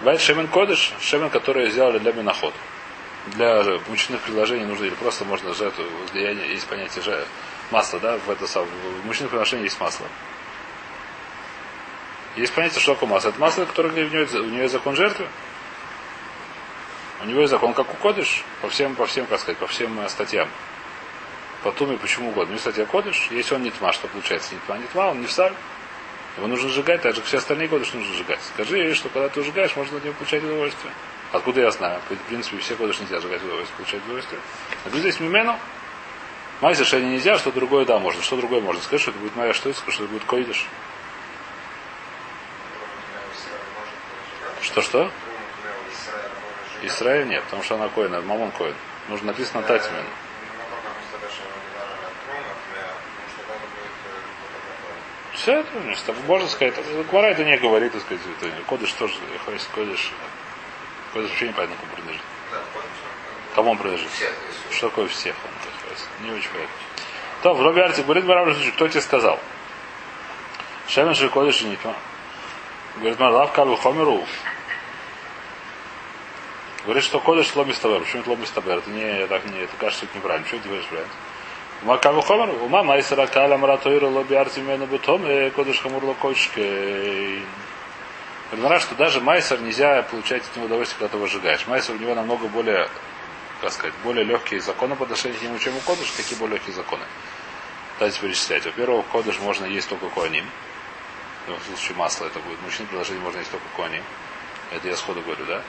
Бывает 0.00 0.20
шемен 0.20 0.48
кодыш, 0.48 0.92
шемен, 1.00 1.30
который 1.30 1.70
сделали 1.70 1.98
для 1.98 2.12
миноход. 2.12 2.54
Для 3.26 3.78
мучных 3.88 4.20
предложений 4.20 4.66
нужно, 4.66 4.84
или 4.84 4.94
просто 4.94 5.24
можно 5.24 5.54
жертву, 5.54 5.84
есть 6.12 6.66
понятие 6.66 7.02
же, 7.02 7.26
масла, 7.70 8.00
да, 8.00 8.18
в 8.18 8.30
это 8.30 8.46
самое. 8.46 8.70
В 9.02 9.06
мучных 9.06 9.30
предложениях 9.30 9.64
есть 9.64 9.80
масло. 9.80 10.06
Есть 12.36 12.52
понятие, 12.52 12.80
что 12.80 12.94
такое 12.94 13.08
масло. 13.08 13.28
Это 13.28 13.40
масло, 13.40 13.64
которое 13.64 13.90
у 13.90 13.92
нее, 13.92 14.26
у 14.26 14.44
нее 14.46 14.68
закон 14.68 14.96
жертвы. 14.96 15.26
У 17.22 17.26
него 17.26 17.40
есть 17.40 17.50
закон, 17.50 17.72
как 17.72 17.90
у 17.90 17.96
Кодыш, 17.96 18.44
по 18.60 18.68
всем, 18.68 18.94
по 18.94 19.06
всем, 19.06 19.26
как 19.26 19.40
сказать, 19.40 19.56
по 19.58 19.66
всем 19.66 19.98
э, 20.00 20.08
статьям. 20.08 20.48
По 21.62 21.72
Туме, 21.72 21.96
почему 21.96 22.30
угодно. 22.30 22.54
Ну, 22.54 22.58
статья 22.58 22.84
Кодыш, 22.84 23.28
если 23.30 23.54
он 23.54 23.62
не 23.62 23.70
тьма, 23.70 23.92
что 23.92 24.08
получается? 24.08 24.54
Не 24.54 24.60
тьма, 24.66 24.78
не 24.78 24.86
тьма, 24.88 25.10
он 25.10 25.20
не 25.20 25.26
вставь. 25.26 25.54
Его 26.36 26.48
нужно 26.48 26.68
сжигать, 26.68 27.00
так 27.02 27.14
же 27.14 27.22
все 27.22 27.38
остальные 27.38 27.68
годы, 27.68 27.84
что 27.84 27.96
нужно 27.96 28.14
сжигать. 28.14 28.40
Скажи 28.42 28.92
что 28.94 29.08
когда 29.08 29.28
ты 29.28 29.42
сжигаешь, 29.42 29.76
можно 29.76 29.98
от 29.98 30.04
него 30.04 30.14
получать 30.14 30.42
удовольствие. 30.42 30.92
Откуда 31.32 31.60
я 31.60 31.70
знаю? 31.70 32.00
В 32.08 32.28
принципе, 32.28 32.58
все 32.58 32.74
годы 32.74 32.92
нельзя 33.00 33.20
сжигать 33.20 33.42
удовольствие, 33.42 33.76
получать 33.76 34.02
удовольствие. 34.04 34.40
А 34.84 34.90
тут 34.90 35.00
здесь 35.00 35.20
мимену. 35.20 35.58
Май 36.60 36.74
совершенно 36.74 37.06
нельзя, 37.06 37.38
что 37.38 37.52
другое 37.52 37.84
да 37.84 37.98
можно. 37.98 38.22
Что 38.22 38.36
другое 38.36 38.60
можно? 38.60 38.82
Скажи, 38.82 39.02
что 39.02 39.10
это 39.10 39.20
будет 39.20 39.36
моя 39.36 39.52
что 39.52 39.70
это, 39.70 39.78
что 39.90 40.04
это 40.04 40.12
будет 40.12 40.24
койдыш. 40.24 40.66
Что-что? 44.62 45.10
Исраиль 46.82 47.28
нет, 47.28 47.44
потому 47.44 47.62
что 47.62 47.76
она 47.76 47.88
коин, 47.88 48.10
мамон 48.26 48.50
коин. 48.52 48.74
Нужно 49.08 49.28
написано 49.28 49.62
татимен. 49.62 50.04
Все 55.44 55.60
это, 55.60 55.94
что 55.94 56.14
можно 56.26 56.48
сказать. 56.48 56.74
Квара 57.10 57.26
это 57.26 57.44
не 57.44 57.58
говорит, 57.58 57.92
так 57.92 58.00
сказать, 58.00 58.22
это 58.40 58.50
кодыш 58.66 58.90
тоже, 58.92 59.12
кодыш, 59.44 59.60
кодыш 59.74 60.10
вообще 61.12 61.48
не 61.48 61.52
понятно, 61.52 61.76
кому 61.76 61.92
принадлежит. 61.92 62.22
Кому 63.54 63.70
он 63.72 63.76
принадлежит? 63.76 64.08
Что 64.70 64.88
такое 64.88 65.06
всех? 65.08 65.36
Он, 65.44 66.26
не 66.26 66.32
очень 66.32 66.48
понятно. 66.48 66.74
То, 67.42 67.52
в 67.52 67.60
Робиарте 67.60 68.02
говорит 68.04 68.24
Барабра, 68.24 68.54
кто 68.74 68.88
тебе 68.88 69.02
сказал? 69.02 69.38
Шемен 70.88 71.14
Шикодыш 71.14 71.60
и 71.60 71.66
Нитма. 71.66 71.94
Говорит, 72.96 73.18
Марлав 73.18 73.52
Калу 73.52 73.76
Хомеру, 73.76 74.24
Говорит, 76.84 77.04
что 77.04 77.20
кодыш 77.20 77.54
ломистабер. 77.54 78.00
Почему 78.00 78.22
это 78.22 78.30
ломистабер? 78.30 78.78
Это 78.78 78.88
не, 78.88 79.26
так 79.26 79.44
не, 79.44 79.58
это 79.58 79.76
кажется, 79.76 80.06
это 80.06 80.16
неправильно. 80.16 80.44
Почему 80.44 80.62
ты 80.62 80.68
говоришь 80.68 80.86
правильно? 80.86 81.12
Макаву 81.84 82.22
хомер, 82.22 82.48
ума 82.62 82.82
майсера 82.82 83.26
каля 83.26 83.58
маратоира 83.58 84.06
лоби 84.06 84.34
артимену 84.34 84.86
бутом, 84.86 85.26
и 85.26 85.50
кодыш 85.50 85.80
хамур 85.80 86.02
локочке. 86.02 87.42
Говорит, 88.50 88.80
что 88.80 88.94
даже 88.94 89.20
майсер 89.20 89.60
нельзя 89.60 90.02
получать 90.04 90.44
от 90.44 90.56
него 90.56 90.64
удовольствие, 90.64 90.98
когда 90.98 91.12
ты 91.12 91.16
его 91.18 91.26
сжигаешь. 91.26 91.66
Майсер 91.66 91.94
у 91.96 91.98
него 91.98 92.14
намного 92.14 92.46
более, 92.48 92.88
как 93.60 93.70
сказать, 93.70 93.92
более 94.02 94.24
легкие 94.24 94.62
законы 94.62 94.96
по 94.96 95.04
отношению 95.04 95.38
к 95.38 95.42
нему, 95.42 95.58
чем 95.58 95.76
у 95.76 95.80
кодыш. 95.80 96.10
Какие 96.16 96.38
более 96.38 96.54
легкие 96.54 96.74
законы? 96.74 97.02
Давайте 97.98 98.18
перечислять. 98.18 98.64
Во-первых, 98.64 99.04
кодыш 99.12 99.38
можно 99.40 99.66
есть 99.66 99.88
только 99.90 100.08
коаним. 100.08 100.46
Ну, 101.48 101.56
в 101.56 101.64
случае 101.66 101.98
масла 101.98 102.26
это 102.26 102.38
будет. 102.38 102.62
Мужчин 102.62 102.86
предложение 102.86 103.22
можно 103.22 103.40
есть 103.40 103.50
только 103.50 103.66
кони. 103.76 104.02
Это 104.70 104.88
я 104.88 104.96
сходу 104.96 105.20
говорю, 105.20 105.44
да? 105.44 105.62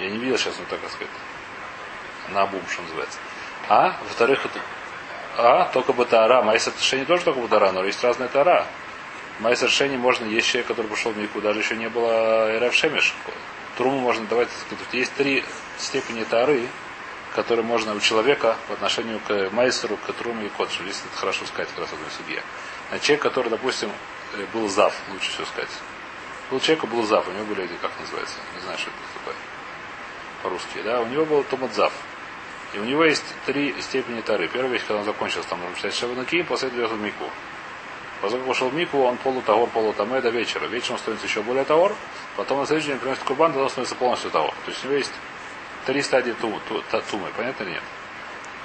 Я 0.00 0.10
не 0.10 0.18
видел 0.18 0.36
сейчас, 0.36 0.56
ну 0.58 0.64
так 0.68 0.80
сказать. 0.90 1.14
На 2.30 2.44
бум, 2.46 2.62
что 2.68 2.82
называется. 2.82 3.18
А, 3.68 3.96
во-вторых, 4.02 4.44
это... 4.44 4.58
А, 5.42 5.70
только 5.72 5.94
бы 5.94 6.04
тара. 6.04 6.42
Майсер 6.42 6.72
решение 6.78 7.06
тоже 7.06 7.24
только 7.24 7.40
бы 7.40 7.48
тара, 7.48 7.72
но 7.72 7.82
есть 7.82 8.04
разные 8.04 8.28
тара. 8.28 8.66
Майсер 9.38 9.68
решение 9.68 9.96
можно 9.96 10.26
есть 10.26 10.46
человек, 10.46 10.66
который 10.68 10.86
пошел 10.86 11.12
в 11.12 11.16
Мику, 11.16 11.40
даже 11.40 11.60
еще 11.60 11.76
не 11.76 11.88
было 11.88 12.54
Эрев 12.54 12.74
Шемеш. 12.74 13.14
Труму 13.78 14.00
можно 14.00 14.26
давать, 14.26 14.50
есть 14.92 15.14
три 15.14 15.42
степени 15.78 16.24
тары, 16.24 16.68
которые 17.34 17.64
можно 17.64 17.94
у 17.94 18.00
человека 18.00 18.56
по 18.68 18.74
отношению 18.74 19.18
к 19.20 19.48
майстеру, 19.52 19.96
к 19.96 20.12
труму 20.12 20.44
и 20.44 20.50
котшу, 20.50 20.84
если 20.84 21.06
это 21.06 21.16
хорошо 21.16 21.46
сказать, 21.46 21.70
как 21.70 21.78
раз 21.78 21.92
одной 21.94 22.10
судье. 22.10 22.42
А 22.90 22.98
человек, 22.98 23.22
который, 23.22 23.48
допустим, 23.48 23.90
э, 24.34 24.44
был 24.52 24.68
зав, 24.68 24.92
лучше 25.10 25.30
всего 25.30 25.46
сказать. 25.46 25.70
Был 26.50 26.60
человек, 26.60 26.84
был 26.84 27.02
зав, 27.04 27.26
у 27.26 27.30
него 27.30 27.44
были 27.46 27.64
эти, 27.64 27.72
как 27.80 27.92
называется, 27.98 28.36
не 28.56 28.60
знаю, 28.60 28.78
что 28.78 28.90
это 28.90 29.18
такое 29.18 29.34
по-русски, 30.42 30.82
да, 30.84 31.00
у 31.00 31.06
него 31.06 31.24
был 31.24 31.44
томат 31.44 31.72
зав. 31.72 31.92
И 32.72 32.78
у 32.78 32.84
него 32.84 33.04
есть 33.04 33.24
три 33.46 33.74
степени 33.80 34.20
тары. 34.20 34.48
Первая 34.48 34.70
вещь, 34.70 34.82
когда 34.86 35.00
он 35.00 35.04
закончился, 35.04 35.48
там 35.48 35.60
нужно 35.60 35.76
читать 35.76 35.94
Шавануки, 35.94 36.42
после 36.42 36.68
этого 36.68 36.80
идет 36.80 36.92
в 36.92 37.00
Мику. 37.00 37.24
Поскольку 38.20 38.48
пошел 38.48 38.68
в 38.68 38.74
Мику, 38.74 38.98
он 39.02 39.16
полутагор, 39.16 39.68
полутаме 39.70 40.20
до 40.20 40.28
вечера. 40.28 40.66
Вечером 40.66 40.98
становится 40.98 41.26
еще 41.26 41.42
более 41.42 41.64
тагор, 41.64 41.94
потом 42.36 42.60
на 42.60 42.66
следующий 42.66 42.88
день 42.88 42.98
приносит 42.98 43.24
курбан, 43.24 43.52
тогда 43.52 43.64
он 43.64 43.70
становится 43.70 43.96
полностью 43.96 44.30
тагор. 44.30 44.54
То 44.64 44.70
есть 44.70 44.84
у 44.84 44.88
него 44.88 44.98
есть 44.98 45.12
три 45.86 46.02
стадии 46.02 46.32
тумы, 46.32 46.60
тумы 47.10 47.28
понятно 47.36 47.64
или 47.64 47.70
нет? 47.72 47.82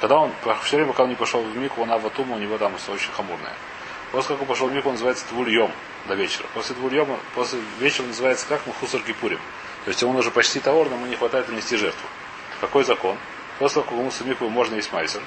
Когда 0.01 0.17
он, 0.17 0.31
все 0.63 0.75
время, 0.75 0.91
пока 0.91 1.03
он 1.03 1.09
не 1.09 1.15
пошел 1.15 1.41
в 1.41 1.57
Мику, 1.57 1.81
он 1.81 1.91
ава 1.91 2.09
тума, 2.09 2.35
у 2.35 2.39
него 2.39 2.57
там 2.57 2.77
все 2.77 2.91
очень 2.91 3.11
хамурное. 3.11 3.53
После 4.11 4.35
как 4.35 4.41
он 4.41 4.47
пошел 4.47 4.67
в 4.67 4.73
Мику, 4.73 4.89
он 4.89 4.95
называется 4.95 5.25
твульем 5.29 5.71
до 6.07 6.15
вечера. 6.15 6.45
После 6.53 6.75
твульема, 6.75 7.17
после 7.33 7.59
вечера 7.79 8.05
называется 8.05 8.45
как 8.47 8.67
Махусар 8.67 9.01
Кипурим. 9.01 9.39
То 9.85 9.89
есть 9.89 10.03
он 10.03 10.15
уже 10.15 10.31
почти 10.31 10.59
тагор, 10.59 10.89
но 10.89 10.95
ему 10.95 11.05
не 11.05 11.15
хватает 11.15 11.45
принести 11.45 11.77
жертву. 11.77 12.07
Какой 12.59 12.83
закон? 12.83 13.17
После 13.59 13.75
того, 13.75 13.85
как 13.85 13.99
умылся 13.99 14.23
мику, 14.23 14.49
можно 14.49 14.75
есть 14.75 14.91
майсер. 14.91 15.21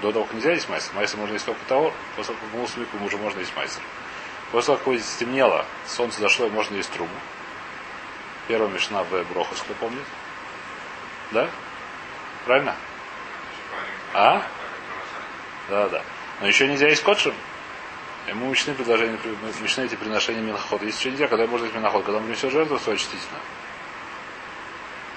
До 0.00 0.10
того, 0.12 0.24
как 0.24 0.34
нельзя 0.34 0.52
есть 0.52 0.68
майсер. 0.68 0.92
Майсер 0.94 1.18
можно 1.18 1.34
есть 1.34 1.46
только 1.46 1.60
того. 1.66 1.92
После 2.16 2.34
того, 2.34 2.44
как 2.44 2.54
умылся 2.54 2.80
мику, 2.80 2.96
уже 3.04 3.16
можно 3.18 3.40
есть 3.40 3.54
майсер. 3.56 3.82
После 4.50 4.74
того, 4.76 4.92
как 4.92 5.02
стемнело, 5.02 5.64
солнце 5.86 6.20
зашло, 6.20 6.48
можно 6.48 6.76
есть 6.76 6.90
труму. 6.90 7.10
Первая 8.48 8.70
мешна 8.70 9.04
в 9.04 9.24
Брохус, 9.32 9.60
кто 9.60 9.74
помнит? 9.74 10.04
Да? 11.30 11.48
Правильно? 12.44 12.74
А? 14.14 14.42
Да, 15.68 15.88
да. 15.88 16.02
Но 16.40 16.46
еще 16.46 16.66
нельзя 16.66 16.88
есть 16.88 17.02
котшем. 17.02 17.34
Ему 18.26 18.50
мечты 18.50 18.74
предложения, 18.74 19.18
мечты 19.60 19.82
эти 19.82 19.94
приношения 19.94 20.42
миноход. 20.42 20.82
Есть 20.82 20.98
еще 20.98 21.10
нельзя, 21.10 21.28
когда 21.28 21.46
можно 21.46 21.64
есть 21.64 21.76
миноход, 21.76 22.04
когда 22.04 22.18
он 22.18 22.24
принесет 22.24 22.52
жертву 22.52 22.78
свою 22.78 22.96
очистительно. 22.96 23.38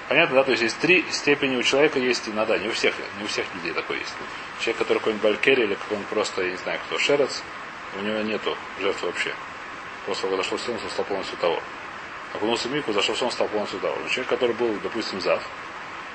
Понятно, 0.08 0.36
да? 0.36 0.44
То 0.44 0.52
есть 0.52 0.64
есть 0.64 0.80
три 0.80 1.04
степени 1.12 1.56
у 1.56 1.64
человека 1.64 1.98
есть 2.00 2.28
иногда, 2.30 2.58
не 2.58 2.68
у 2.68 2.72
всех, 2.72 2.94
не 3.18 3.24
у 3.24 3.28
всех 3.28 3.46
людей 3.56 3.74
такой 3.74 3.98
есть. 3.98 4.14
Человек, 4.60 4.78
который 4.78 5.00
какой-нибудь 5.00 5.24
балькери 5.24 5.64
или 5.64 5.74
какой-нибудь 5.76 6.10
просто, 6.10 6.44
я 6.44 6.52
не 6.52 6.58
знаю 6.58 6.80
кто, 6.86 7.00
шерец, 7.00 7.42
у 7.98 8.02
него 8.02 8.20
нету 8.20 8.56
жертвы 8.80 9.08
вообще. 9.08 9.34
После 10.06 10.30
того, 10.30 10.38
зашел 10.38 10.60
солнце, 10.60 10.84
он 10.84 10.90
стал 10.92 11.06
полностью 11.06 11.38
того. 11.38 11.60
Окунулся 12.36 12.68
в 12.68 12.72
мику, 12.72 12.94
зашел 12.94 13.16
сон, 13.16 13.32
стал 13.32 13.48
полностью 13.48 13.80
того. 13.80 13.98
Но 14.02 14.10
человек, 14.10 14.28
который 14.28 14.56
был, 14.56 14.78
допустим, 14.84 15.22
зав, 15.22 15.42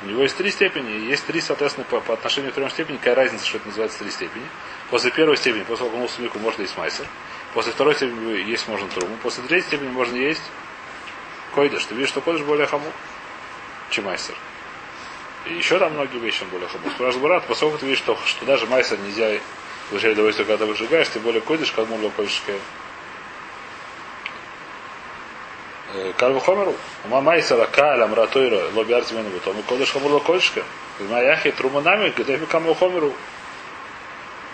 у 0.03 0.07
него 0.07 0.23
есть 0.23 0.37
три 0.37 0.51
степени, 0.51 0.93
и 0.93 1.07
есть 1.07 1.27
три, 1.27 1.41
соответственно, 1.41 1.87
по, 1.91 2.01
по 2.01 2.15
отношению 2.15 2.53
к 2.53 2.55
трем 2.55 2.71
степеням, 2.71 2.99
какая 2.99 3.17
разница, 3.17 3.47
что 3.47 3.57
это 3.57 3.67
называется 3.69 3.99
три 3.99 4.11
степени. 4.11 4.45
После 4.91 5.11
первой 5.11 5.37
степени, 5.37 5.63
после 5.65 5.87
окунулся 5.87 6.17
в 6.17 6.19
мику, 6.21 6.39
можно 6.39 6.63
есть 6.63 6.77
майсер. 6.77 7.07
После 7.55 7.73
второй 7.73 7.95
степени 7.95 8.49
есть 8.49 8.69
можно 8.69 8.89
труму. 8.89 9.17
После 9.23 9.43
третьей 9.45 9.67
степени 9.67 9.89
можно 9.89 10.17
есть 10.17 10.43
койдыш. 11.55 11.85
Ты 11.87 11.95
видишь, 11.95 12.11
что 12.11 12.21
койдыш 12.21 12.45
более 12.45 12.67
хаму 12.67 12.93
чем 13.91 14.05
майсер. 14.05 14.35
И 15.47 15.55
еще 15.55 15.79
там 15.79 15.93
многие 15.93 16.19
вещи 16.19 16.45
более 16.45 16.69
хабус. 16.69 16.93
Спрашивает 16.93 17.45
поскольку 17.45 17.79
ты 17.79 17.87
видишь, 17.87 17.99
что, 17.99 18.19
что 18.27 18.45
даже 18.45 18.67
майсер 18.67 18.99
нельзя 18.99 19.41
получать 19.89 20.13
удовольствие, 20.13 20.47
когда 20.47 20.65
ты 20.65 20.71
выжигаешь, 20.71 21.09
тем 21.11 21.23
более 21.23 21.41
кодишь, 21.41 21.73
как 21.73 21.89
можно 21.89 22.11
кодишь 22.11 22.43
Кальву 26.17 26.39
хомеру. 26.41 26.75
Ума 27.05 27.21
майсера 27.21 27.67
каля 27.67 28.07
мратойра 28.07 28.71
лоби 28.75 28.93
артимену 28.93 29.31
бутом. 29.31 29.59
И 29.59 29.63
кодишь 29.63 29.91
хамур 29.93 30.23
кодишка. 30.23 30.63
Маяхи 31.01 31.51
трума 31.51 31.81
нами, 31.81 32.13
где 32.17 32.39
каму 32.39 32.75
хомеру. 32.75 33.13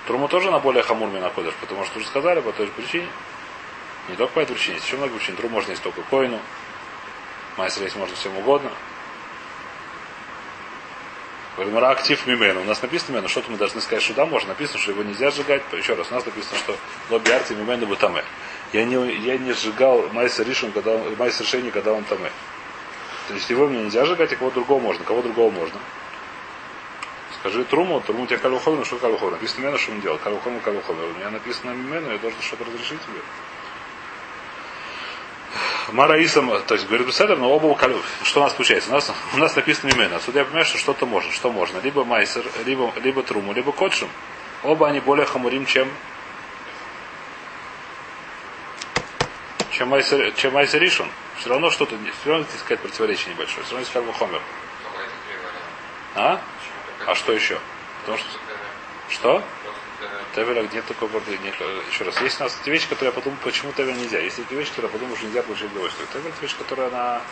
Труму 0.07 0.29
тоже 0.29 0.51
на 0.51 0.61
более 0.61 0.85
хамурме 0.85 1.21
находишь, 1.21 1.55
потому 1.61 1.85
что 1.85 1.99
уже 1.99 2.07
сказали 2.07 2.41
по 2.41 2.53
той 2.53 2.67
же 2.67 2.73
причине. 2.73 3.09
Не 4.09 4.15
только 4.15 4.35
по 4.35 4.41
этой 4.41 4.55
причине, 4.55 4.77
есть 4.77 4.87
еще 4.87 4.97
много 4.97 5.15
причин. 5.15 5.35
Трум 5.37 5.51
можно 5.51 5.73
есть 5.73 5.83
только 5.83 6.01
коину. 6.03 6.39
Майсер 7.57 7.83
есть 7.83 7.97
можно 7.97 8.15
всем 8.15 8.37
угодно. 8.39 8.71
Гмара 11.65 11.91
актив 11.91 12.27
мимену. 12.27 12.61
У 12.61 12.65
нас 12.65 12.83
написано 12.83 13.13
мимену, 13.13 13.29
что-то 13.29 13.51
мы 13.51 13.57
должны 13.57 13.81
сказать, 13.81 14.03
что 14.03 14.13
да, 14.13 14.27
можно. 14.27 14.51
Написано, 14.51 14.79
что 14.79 14.91
его 14.91 15.03
нельзя 15.03 15.31
сжигать. 15.31 15.63
Еще 15.73 15.95
раз, 15.95 16.11
у 16.11 16.15
нас 16.15 16.27
написано, 16.27 16.59
что 16.59 16.77
лобби 17.09 17.31
арти 17.31 17.55
мимену 17.55 17.87
бутаме. 17.87 18.25
Я 18.73 18.85
не, 18.85 18.97
я 19.25 19.39
не 19.39 19.53
сжигал 19.55 20.09
майса 20.13 20.43
ришун, 20.43 20.73
когда 20.73 20.93
он, 20.93 21.17
майса 21.17 21.43
решение, 21.43 21.71
когда 21.73 21.93
он 21.93 22.05
таме. 22.05 22.31
То 23.29 23.35
есть 23.35 23.49
его 23.49 23.67
мне 23.69 23.85
нельзя 23.85 24.05
сжигать, 24.05 24.33
а 24.33 24.37
кого 24.37 24.51
другого 24.51 24.81
можно. 24.81 25.05
Кого 25.05 25.23
другого 25.23 25.51
можно. 25.51 25.81
Скажи 27.41 27.65
труму, 27.65 28.01
труму 28.01 28.25
у 28.25 28.27
тебя 28.27 28.39
калуховину, 28.39 28.85
что 28.85 28.99
калуховину. 28.99 29.37
Написано 29.37 29.61
мимену, 29.61 29.79
что 29.79 29.93
он 29.93 30.01
делал. 30.03 30.19
Калуховину, 30.19 30.61
калуховину. 30.61 31.09
У 31.09 31.19
меня 31.19 31.31
написано 31.31 31.71
мимену, 31.71 32.13
я 32.13 32.19
должен 32.19 32.41
что-то 32.43 32.65
разрешить 32.65 33.01
тебе. 33.01 33.21
Мараисом, 35.93 36.51
то 36.67 36.75
есть 36.75 36.87
говорит 36.87 37.07
Беседер, 37.07 37.37
но 37.37 37.51
оба 37.51 37.67
уколю. 37.67 38.01
Что 38.23 38.41
у 38.41 38.45
нас 38.45 38.53
получается? 38.53 38.91
У 38.91 38.95
нас, 38.95 39.13
у 39.35 39.39
нас 39.39 39.55
написано 39.55 39.91
именно. 39.91 40.17
Отсюда 40.17 40.41
я 40.41 40.45
понимаю, 40.45 40.65
что 40.65 40.79
что-то 40.79 41.07
можно. 41.07 41.31
Что 41.33 41.53
можно? 41.53 41.79
Либо 41.79 42.05
майсер, 42.05 42.45
либо, 42.65 42.93
либо 42.97 43.23
труму, 43.23 43.53
либо 43.53 43.73
котшем. 43.73 44.09
Оба 44.63 44.89
они 44.89 45.01
более 45.01 45.27
хамурим, 45.27 45.67
чем 45.67 45.89
чем 49.71 49.89
майсер, 49.89 50.33
чем 50.33 50.55
майсер 50.55 50.81
ришон. 50.81 51.09
Все 51.39 51.51
равно 51.51 51.71
что-то, 51.71 51.97
все 52.21 52.31
равно, 52.31 52.47
так 52.51 52.59
сказать, 52.59 52.81
противоречие 52.81 53.35
небольшое. 53.35 53.65
Все 53.65 53.75
равно 53.75 53.89
как 53.93 54.05
бы 54.05 54.13
хомер. 54.15 54.43
А? 56.15 56.41
А 57.07 57.15
что 57.15 57.33
еще? 57.33 57.59
Потому 58.01 58.19
что... 58.19 58.29
Что? 59.11 59.45
Тевеля 60.37 60.65
где 60.65 60.83
такой 60.83 61.09
борды? 61.09 61.33
Еще 61.91 62.05
раз. 62.05 62.21
Есть 62.21 62.39
у 62.41 62.45
нас 62.45 62.59
эти 62.61 62.69
вещи, 62.69 62.87
которые 62.89 63.09
я 63.09 63.13
подумал, 63.13 63.39
почему 63.43 63.73
Тевель 63.73 63.97
нельзя. 63.97 64.19
Есть 64.19 64.39
эти 64.39 64.53
вещи, 64.53 64.69
которые 64.69 64.93
я 64.93 64.93
подумал, 64.93 65.17
что 65.17 65.25
нельзя 65.25 65.43
получить 65.43 65.73
удовольствие. 65.73 66.07
Тевель 66.13 66.29
это 66.29 66.43
вещь, 66.43 66.57
которая 66.59 66.89
она... 66.89 67.23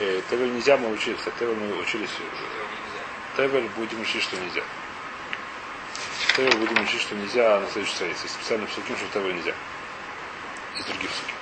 Э, 0.00 0.20
Тевель 0.28 0.52
нельзя, 0.52 0.76
мы 0.76 0.90
учились. 0.90 1.16
Кстати, 1.16 1.36
Тевель 1.38 1.56
мы 1.56 1.78
учились. 1.78 2.10
Тевель 3.38 3.70
будем 3.74 4.02
учить, 4.02 4.22
что 4.22 4.36
нельзя. 4.36 4.60
Тевель 6.36 6.56
будем 6.58 6.82
учить, 6.82 7.00
что 7.00 7.14
нельзя 7.14 7.58
на 7.58 7.66
следующей 7.70 7.94
странице. 7.94 8.22
Есть 8.24 8.34
специально 8.34 8.66
псуким, 8.66 8.96
что 8.98 9.06
Тевель 9.18 9.36
нельзя. 9.36 9.54
Из 10.78 10.84
других 10.84 11.10
псуким. 11.10 11.34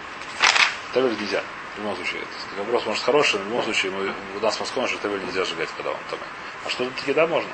Тевель 0.95 1.21
нельзя. 1.21 1.43
В 1.75 1.79
любом 1.79 1.97
случае. 1.97 2.23
Вопрос, 2.57 2.87
может, 2.87 3.03
хороший, 3.03 3.41
но 3.41 3.47
в 3.47 3.49
любом 3.49 3.65
случае 3.65 3.91
мы, 3.91 4.15
у 4.37 4.41
нас 4.41 4.55
в 4.55 4.61
Москве, 4.61 4.87
что 4.87 4.99
Тевель 4.99 5.25
нельзя 5.25 5.45
сжигать, 5.45 5.71
когда 5.77 5.91
он 5.91 5.99
там. 6.09 6.21
А 6.65 6.71
что 6.71 6.85
тут 6.85 7.09
еда 7.09 7.27
можно? 7.27 7.51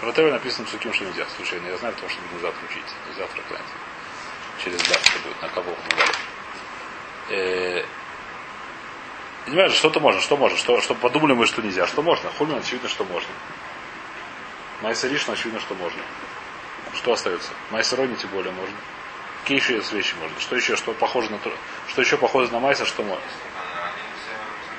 Про 0.00 0.12
Теве 0.12 0.32
написано 0.32 0.66
псуким, 0.66 0.92
что 0.92 1.04
нельзя. 1.04 1.26
Случайно 1.36 1.66
я 1.68 1.76
знаю, 1.76 1.94
потому 1.94 2.10
что 2.10 2.20
будем 2.22 2.40
завтра 2.40 2.66
учить. 2.66 2.84
Не 3.08 3.14
завтра 3.16 3.42
клянет. 3.48 3.66
Через 4.64 4.78
дату 4.82 5.10
будет, 5.24 5.42
на 5.42 5.48
кого 5.48 5.70
мы. 5.70 7.34
Э, 7.34 7.84
понимаешь, 9.44 9.72
что-то 9.72 10.00
можно, 10.00 10.20
что 10.20 10.36
можно, 10.36 10.56
что, 10.56 10.80
что 10.80 10.94
подумали 10.94 11.32
мы, 11.34 11.46
что 11.46 11.62
нельзя, 11.62 11.86
что 11.86 12.02
можно. 12.02 12.30
Хульман, 12.30 12.58
очевидно, 12.58 12.88
что 12.88 13.04
можно. 13.04 13.30
Майсаришна, 14.82 15.34
очевидно, 15.34 15.60
что 15.60 15.74
можно. 15.74 16.00
Что 16.94 17.12
остается? 17.12 17.50
Майсарони 17.70 18.14
тем 18.14 18.30
более 18.30 18.52
можно. 18.52 18.76
Какие 19.42 19.58
еще 19.58 19.74
есть 19.76 19.92
вещи 19.92 20.14
можно? 20.20 20.38
Что 20.40 20.56
еще, 20.56 20.76
что 20.76 20.92
похоже 20.92 21.30
на 21.30 21.38
что 21.88 22.02
еще 22.02 22.16
похоже 22.16 22.52
на 22.52 22.60
майса, 22.60 22.86
что 22.86 23.02
можно? 23.02 23.24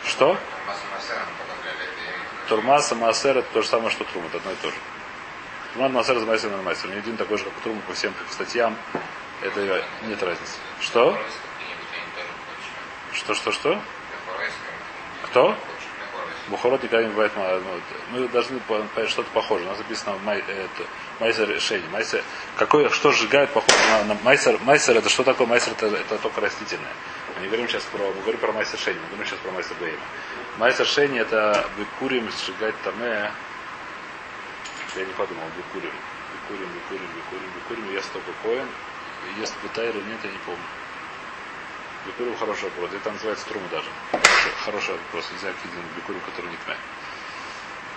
Что? 0.06 0.38
Турмаса, 2.48 2.96
Маасер 2.96 3.38
это 3.38 3.48
то 3.54 3.62
же 3.62 3.68
самое, 3.68 3.92
что 3.92 4.04
Трум, 4.06 4.26
это 4.26 4.38
одно 4.38 4.52
и 4.52 4.56
то 4.56 4.70
же. 4.70 4.78
Турман 5.74 5.94
Масер 5.94 6.18
за 6.18 6.26
Майсер 6.26 6.50
на 6.50 6.62
Майсер. 6.62 6.90
Не 6.90 6.98
один 6.98 7.16
такой 7.18 7.38
же, 7.38 7.44
как 7.44 7.58
у 7.58 7.62
Трума 7.62 7.82
по 7.88 7.94
всем 7.94 8.14
статьям. 8.30 8.76
Это 9.42 9.84
нет 10.08 10.22
разницы. 10.22 10.58
Что? 10.82 11.18
Что, 13.14 13.34
что, 13.34 13.52
что? 13.52 13.82
Кто? 15.24 15.56
Бухарот 16.48 16.82
никогда 16.82 17.06
не 17.06 17.12
бывает 17.12 17.32
ну, 17.36 17.82
Мы 18.12 18.28
должны 18.30 18.60
понять 18.62 19.10
что-то 19.10 19.30
похоже. 19.32 19.66
У 19.66 19.68
нас 19.68 19.78
записано 19.78 20.18
май, 20.24 20.40
это, 20.40 20.90
майсер 21.20 21.48
решение. 21.48 21.88
Майсер, 21.92 22.24
какой, 22.58 22.90
что 22.90 23.12
сжигает 23.12 23.52
похоже 23.52 23.78
на, 23.90 24.16
на 24.16 24.20
майсер. 24.24 24.58
Майсер 24.64 24.98
это 24.98 25.10
что 25.10 25.24
такое? 25.24 25.46
Майсер 25.46 25.74
это, 25.74 25.86
это 25.88 26.18
только 26.18 26.42
растительное. 26.42 26.92
Мы 27.36 27.44
не 27.44 27.48
говорим 27.48 27.68
сейчас 27.68 27.84
про, 27.84 28.00
мы 28.00 28.22
говорим 28.22 28.40
про 28.40 28.52
майсер 28.52 28.80
решение. 28.80 29.00
Мы 29.04 29.08
говорим 29.10 29.28
сейчас 29.28 29.40
про 29.40 29.52
майсер 29.52 29.76
бейма. 29.80 30.02
Майсер 30.58 30.86
решение 30.86 31.22
это 31.22 31.68
бекурим 31.78 32.28
сжигать 32.32 32.74
таме. 32.84 33.32
Я 34.96 35.06
не 35.06 35.14
подумал, 35.14 35.46
бекурим. 35.56 35.94
Бекурим, 36.34 36.70
бекурим, 36.74 37.10
бекурим, 37.16 37.50
бекурим. 37.56 37.94
Ест 37.94 38.12
только 38.12 38.32
коин. 38.42 38.68
Ест 39.38 39.56
бутайр 39.62 39.96
или 39.96 40.04
нет, 40.04 40.20
я 40.24 40.32
не 40.32 40.38
помню. 40.40 40.64
Бикурим 42.08 42.36
хороший 42.38 42.66
вопрос. 42.66 42.90
Это 42.94 43.12
называется 43.12 43.46
трума 43.48 43.68
даже. 43.70 43.90
Хороший 44.66 44.94
вопрос. 44.94 45.30
Не 45.32 45.40
знаю, 45.40 45.56
какие 45.56 45.84
бикурим, 45.96 46.22
который 46.22 46.50
не 46.50 46.58
кмя. 46.58 46.76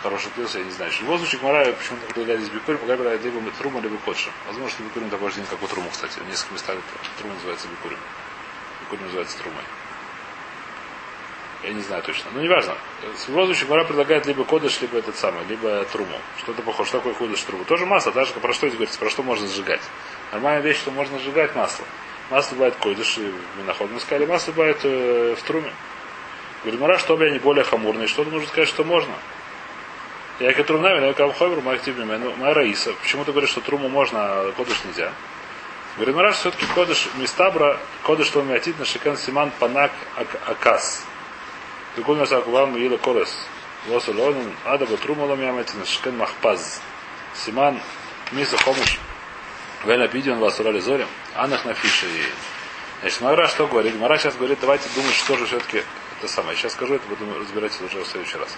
Хороший 0.03 0.31
плюс, 0.33 0.55
я 0.55 0.65
не 0.65 0.71
знаю. 0.71 0.91
В 0.91 1.01
любом 1.01 1.19
случае, 1.19 1.41
Гмара 1.41 1.73
почему-то 1.73 2.07
предлагали 2.07 2.39
здесь 2.39 2.53
бикурим, 2.53 2.79
пока 2.79 2.97
либо 2.97 3.51
трума, 3.53 3.81
либо 3.81 3.97
кодша. 3.99 4.31
Возможно, 4.49 4.71
что 4.71 4.83
бикурим 4.83 5.11
такой 5.11 5.31
же 5.31 5.37
день, 5.37 5.47
как 5.47 5.63
у 5.63 5.67
труму, 5.69 5.89
кстати. 5.91 6.19
В 6.19 6.29
нескольких 6.29 6.53
местах 6.53 6.77
трума 7.19 7.35
называется 7.35 7.69
бикурим. 7.69 7.99
Бикурим 8.83 9.05
называется 9.05 9.39
трумой. 9.39 9.63
Я 11.62 11.72
не 11.72 11.83
знаю 11.83 12.03
точно. 12.03 12.31
Но 12.35 12.42
неважно. 12.42 12.75
Любом 13.29 13.46
случае, 13.46 13.66
Гмара 13.66 13.85
предлагает 13.85 14.27
либо 14.27 14.44
кодыш, 14.44 14.81
либо 14.81 14.98
этот 14.98 15.16
самый, 15.16 15.44
либо 15.48 15.85
труму. 15.85 16.18
Что-то 16.38 16.62
похоже. 16.62 16.88
Что 16.88 16.98
такое 16.98 17.14
кодыш, 17.14 17.40
труму? 17.42 17.64
Тоже 17.64 17.87
масло, 17.87 18.12
даже 18.12 18.33
про 18.33 18.53
что 18.53 18.66
здесь 18.66 18.79
говорится, 18.79 18.98
про 18.98 19.11
что 19.11 19.22
можно 19.22 19.46
сжигать. 19.46 19.83
Нормальная 20.33 20.62
вещь, 20.62 20.79
что 20.79 20.90
можно 20.90 21.18
сжигать 21.18 21.55
масло. 21.55 21.85
Масло 22.31 22.55
бывает 22.55 22.75
кодыш, 22.77 23.18
и 23.18 23.31
в 23.31 23.61
Миноход 23.61 23.90
мы 23.90 24.01
сказали, 24.01 24.27
масло 24.27 24.53
бывает 24.53 24.79
э, 24.83 25.37
в 25.38 25.42
труме. 25.42 25.72
Говорит, 26.62 26.81
Мара, 26.81 26.98
чтобы 26.98 27.27
они 27.27 27.38
более 27.38 27.64
хамурные, 27.64 28.09
что-то 28.09 28.31
нужно 28.31 28.48
сказать, 28.48 28.68
что 28.68 28.85
можно. 28.85 29.12
Я 30.40 30.53
к 30.55 30.64
трумнами, 30.64 30.98
но 30.98 31.07
я 31.07 31.12
кавховер, 31.12 31.61
мы 31.61 31.75
активными. 31.75 32.16
Ну, 32.16 32.35
моя 32.37 32.55
раиса. 32.55 32.92
Почему 33.03 33.25
ты 33.25 33.33
говоришь, 33.33 33.51
что 33.51 33.61
труму 33.61 33.88
можно, 33.88 34.18
а 34.20 34.53
кодыш 34.57 34.77
нельзя? 34.85 35.12
Говорит, 35.96 36.16
Мараш, 36.16 36.37
все-таки 36.37 36.64
кодыш 36.75 37.09
мистабра, 37.18 37.79
кодыш, 38.03 38.27
что 38.27 38.40
умеатит 38.40 38.79
на 38.79 38.85
шикан 38.85 39.16
симан 39.16 39.53
панак 39.59 39.92
акас. 40.46 41.05
Дукун 41.97 42.19
нас 42.19 42.33
акувам 42.33 42.77
ила 42.77 42.97
колес. 42.97 43.35
Лосу 43.89 44.13
лонин, 44.13 44.55
ада 44.65 44.87
ба 44.87 44.97
трума 44.97 45.25
ломямати 45.25 45.77
на 45.77 45.85
шикан 45.85 46.17
махпаз. 46.17 46.81
Симан 47.35 47.81
миса 48.31 48.57
хомуш. 48.57 48.99
Вена 49.85 50.09
пидион 50.09 50.39
вас 50.39 50.59
урали 50.61 50.81
зорем. 50.81 51.09
Анах 51.35 51.65
на 51.65 51.75
фише. 51.75 52.07
Значит, 53.01 53.21
Мара 53.21 53.49
что 53.49 53.67
говорит? 53.67 53.99
Мара 53.99 54.17
сейчас 54.17 54.37
говорит, 54.37 54.59
давайте 54.61 54.89
думать, 54.95 55.15
что 55.15 55.37
же 55.37 55.47
все-таки 55.47 55.83
это 56.19 56.33
самое. 56.33 56.57
Сейчас 56.57 56.73
скажу 56.73 56.95
это, 56.95 57.07
буду 57.09 57.27
разбирать 57.39 57.75
это 57.75 57.85
уже 57.85 58.05
в 58.05 58.07
следующий 58.07 58.39
раз. 58.39 58.57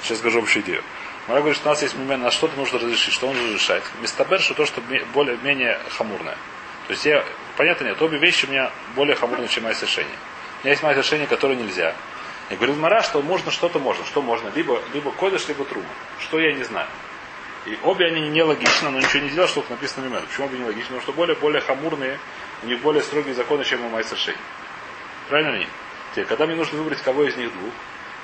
Сейчас 0.00 0.18
скажу 0.18 0.38
общую 0.38 0.62
идею. 0.62 0.82
Мара 1.26 1.40
говорит, 1.40 1.58
что 1.58 1.68
у 1.68 1.72
нас 1.72 1.82
есть 1.82 1.96
момент, 1.96 2.22
на 2.22 2.30
что-то 2.30 2.56
нужно 2.56 2.78
разрешить, 2.78 3.12
что 3.12 3.26
нужно 3.26 3.52
решать. 3.52 3.82
Местабер, 4.00 4.40
что 4.40 4.54
то, 4.54 4.64
что 4.64 4.80
более-менее 5.12 5.80
хамурное. 5.90 6.36
То 6.86 6.92
есть 6.92 7.04
я, 7.04 7.24
понятно 7.56 7.84
нет, 7.84 8.00
обе 8.00 8.18
вещи 8.18 8.46
у 8.46 8.50
меня 8.50 8.70
более 8.94 9.16
хамурные, 9.16 9.48
чем 9.48 9.64
мои 9.64 9.74
совершения. 9.74 10.16
У 10.62 10.66
меня 10.66 10.70
есть 10.72 10.82
мои 10.82 10.92
совершения, 10.92 11.26
которые 11.26 11.56
нельзя. 11.56 11.94
И 12.50 12.56
говорит 12.56 12.76
Мара, 12.76 13.02
что 13.02 13.22
можно 13.22 13.50
что-то 13.50 13.78
можно. 13.78 14.04
Что 14.04 14.20
можно? 14.22 14.50
Либо, 14.54 14.82
либо 14.92 15.12
кодыш, 15.12 15.46
либо 15.48 15.64
трума. 15.64 15.86
Что 16.18 16.40
я 16.40 16.52
не 16.52 16.64
знаю. 16.64 16.88
И 17.66 17.78
обе 17.84 18.06
они 18.06 18.28
не 18.28 18.42
логично, 18.42 18.90
но 18.90 18.98
ничего 18.98 19.22
не 19.22 19.30
сделал, 19.30 19.48
что 19.48 19.64
написано 19.68 20.06
мимена. 20.06 20.22
Почему 20.22 20.46
обе 20.46 20.58
не 20.58 20.64
логично? 20.64 20.96
Потому 20.96 21.02
что 21.02 21.12
более, 21.12 21.36
более 21.36 21.60
хамурные, 21.60 22.18
у 22.62 22.66
них 22.66 22.80
более 22.80 23.02
строгие 23.02 23.34
законы, 23.34 23.64
чем 23.64 23.84
у 23.84 23.88
моих 23.90 24.06
совершений. 24.06 24.38
Правильно 25.28 25.56
ли? 25.56 25.68
Теперь, 26.10 26.24
когда 26.24 26.46
мне 26.46 26.56
нужно 26.56 26.78
выбрать 26.78 27.00
кого 27.02 27.24
из 27.24 27.36
них 27.36 27.52
двух, 27.52 27.72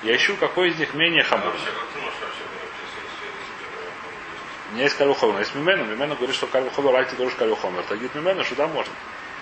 я 0.02 0.16
ищу, 0.16 0.34
какой 0.36 0.70
из 0.70 0.78
них 0.78 0.94
менее 0.94 1.22
хамурный. 1.22 1.60
У 4.70 4.74
меня 4.74 4.84
есть 4.84 4.96
кальвухомер, 4.96 5.38
есть 5.38 5.54
мимену. 5.54 5.84
Мимену 5.84 6.16
говорит, 6.16 6.34
что 6.34 6.48
кальвухомер, 6.48 6.92
райти 6.92 7.14
тоже 7.14 7.36
кальвухомер. 7.36 7.82
Тагит 7.84 8.14
мимену, 8.14 8.42
что 8.42 8.56
да, 8.56 8.66
можно. 8.66 8.92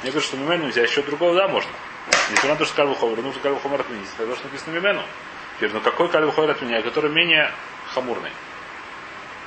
Мне 0.02 0.10
говорят, 0.10 0.28
что 0.28 0.36
мимену 0.36 0.64
нельзя, 0.64 0.82
еще 0.82 1.00
другого 1.02 1.34
да, 1.34 1.48
можно. 1.48 1.70
Несмотря 2.30 2.50
на 2.50 2.56
то, 2.56 2.64
что 2.64 2.74
кальвухомер, 2.76 3.22
нужно 3.22 3.40
кальвухомер 3.40 3.80
отменить. 3.80 4.08
Потому 4.10 4.34
что 4.36 4.44
написано 4.44 4.74
мимену. 4.74 5.02
Теперь, 5.56 5.72
ну 5.72 5.80
какой 5.80 6.08
кальвухомер 6.08 6.50
отменяю, 6.50 6.82
который 6.82 7.10
менее 7.10 7.52
хамурный. 7.92 8.32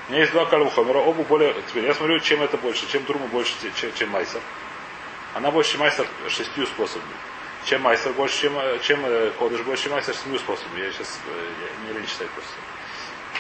У 0.08 0.12
меня 0.12 0.22
есть 0.22 0.32
два 0.32 0.46
кальвухомера, 0.46 1.00
оба 1.00 1.24
более... 1.24 1.54
Теперь 1.68 1.86
я 1.86 1.94
смотрю, 1.94 2.20
чем 2.20 2.42
это 2.42 2.58
больше, 2.58 2.90
чем 2.90 3.04
Трума 3.04 3.28
больше, 3.28 3.54
чем, 3.76 3.94
чем 3.94 4.10
Майсер. 4.10 4.42
Она 5.34 5.52
больше, 5.52 5.78
Майсер, 5.78 6.08
шестью 6.30 6.66
способами. 6.66 7.12
Чем 7.66 7.82
Майсер 7.82 8.14
больше, 8.14 8.42
чем, 8.42 8.54
чем 8.82 9.02
Кодыш 9.38 9.62
больше, 9.62 9.84
чем 9.84 9.92
Майсер, 9.94 10.16
семью 10.16 10.40
способами. 10.40 10.80
Я 10.80 10.92
сейчас 10.94 11.20
я 11.28 11.88
не 11.88 12.00
лень 12.00 12.08
читать 12.08 12.30
просто. 12.30 12.54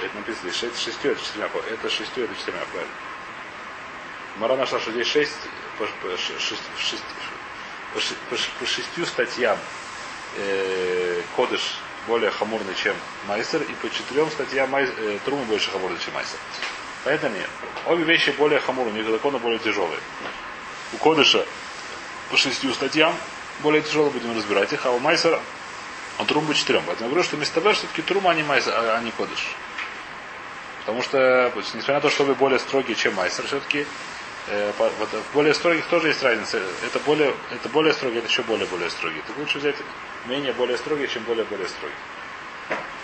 Это 0.04 0.16
написано 0.18 0.50
здесь. 0.50 0.64
Это 0.64 0.78
шестью, 0.78 1.12
это 1.12 1.24
четырьмя. 1.24 1.50
Это 1.72 1.90
шестью, 1.90 2.24
это 2.26 2.36
четырьмя, 2.36 2.60
правильно. 2.72 2.94
Мара 4.38 4.56
нашла, 4.58 4.80
что 4.80 4.92
здесь 4.92 5.08
шесть 5.08 5.38
по, 5.80 5.86
по, 5.86 6.18
шесть, 6.18 6.62
шесть, 6.78 7.04
по, 7.94 8.00
по, 8.30 8.42
по 8.60 8.66
шестью 8.66 9.06
статьям 9.06 9.58
э, 10.38 11.22
Кодыш 11.36 11.80
более 12.08 12.32
хамурный, 12.32 12.76
чем 12.76 12.96
Майсер, 13.28 13.62
и 13.62 13.74
по 13.74 13.90
четырем 13.90 14.30
статьям 14.32 14.70
май, 14.70 14.86
э, 14.86 15.20
Трума 15.26 15.44
больше 15.46 15.72
хамурный, 15.72 16.00
чем 16.04 16.14
Майсер. 16.14 16.40
Поэтому 17.04 17.36
нет. 17.36 17.50
Обе 17.86 18.04
вещи 18.04 18.32
более 18.32 18.60
хамурные, 18.60 19.04
их 19.04 19.10
законы 19.10 19.40
более 19.40 19.60
тяжелые. 19.60 20.00
У 20.94 20.98
Кодыша 20.98 21.46
по 22.30 22.38
шестью 22.38 22.74
статьям 22.74 23.16
более 23.62 23.82
тяжело 23.82 24.10
будем 24.10 24.36
разбирать 24.36 24.72
их, 24.74 24.86
а 24.86 24.92
у 24.92 25.00
Майсера 25.00 25.42
он 26.20 26.26
Трум 26.26 26.48
по 26.48 26.54
четырем. 26.54 26.84
Поэтому 26.86 27.08
я 27.08 27.10
говорю, 27.10 27.24
что 27.24 27.36
вместо 27.36 27.62
все-таки 27.74 28.02
Трума, 28.02 28.32
а 28.32 28.34
не 28.34 28.44
Майсер, 28.44 28.74
а 28.76 29.00
не 29.02 29.12
Кодыш. 29.12 29.56
Потому 30.82 31.02
что, 31.02 31.52
несмотря 31.56 31.96
на 31.96 32.02
то, 32.02 32.10
что 32.10 32.24
вы 32.24 32.34
более 32.34 32.60
строгие, 32.60 32.96
чем 32.96 33.14
Майсер, 33.16 33.46
все-таки 33.46 33.86
в 34.48 35.34
более 35.34 35.54
строгих 35.54 35.86
тоже 35.88 36.08
есть 36.08 36.24
разница. 36.24 36.62
Это 36.86 37.00
более, 37.00 37.34
это 37.52 37.70
более 37.70 37.94
строгие, 37.94 38.20
это 38.20 38.28
еще 38.28 38.44
более 38.44 38.66
более 38.68 38.90
строгие. 38.90 39.22
Так 39.28 39.38
лучше 39.38 39.60
взять 39.60 39.76
менее 40.26 40.54
более 40.54 40.78
строгие, 40.78 41.08
чем 41.08 41.24
более 41.24 41.46
более 41.46 41.68
строгие. 41.68 41.98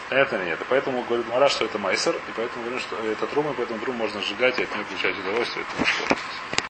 Это 0.09 0.37
нет. 0.37 0.61
И 0.61 0.63
поэтому 0.69 1.03
говорит 1.03 1.27
Мара, 1.27 1.49
что 1.49 1.65
это 1.65 1.79
майсер, 1.79 2.15
и 2.15 2.31
поэтому 2.35 2.65
говорит, 2.65 2.81
что 2.81 2.95
это 2.97 3.27
трум, 3.27 3.51
и 3.51 3.53
поэтому 3.55 3.79
трум 3.79 3.95
можно 3.95 4.21
сжигать 4.21 4.59
и 4.59 4.63
от 4.63 4.75
него 4.75 4.83
получать 4.83 5.17
удовольствие. 5.17 5.65
Это 5.77 6.53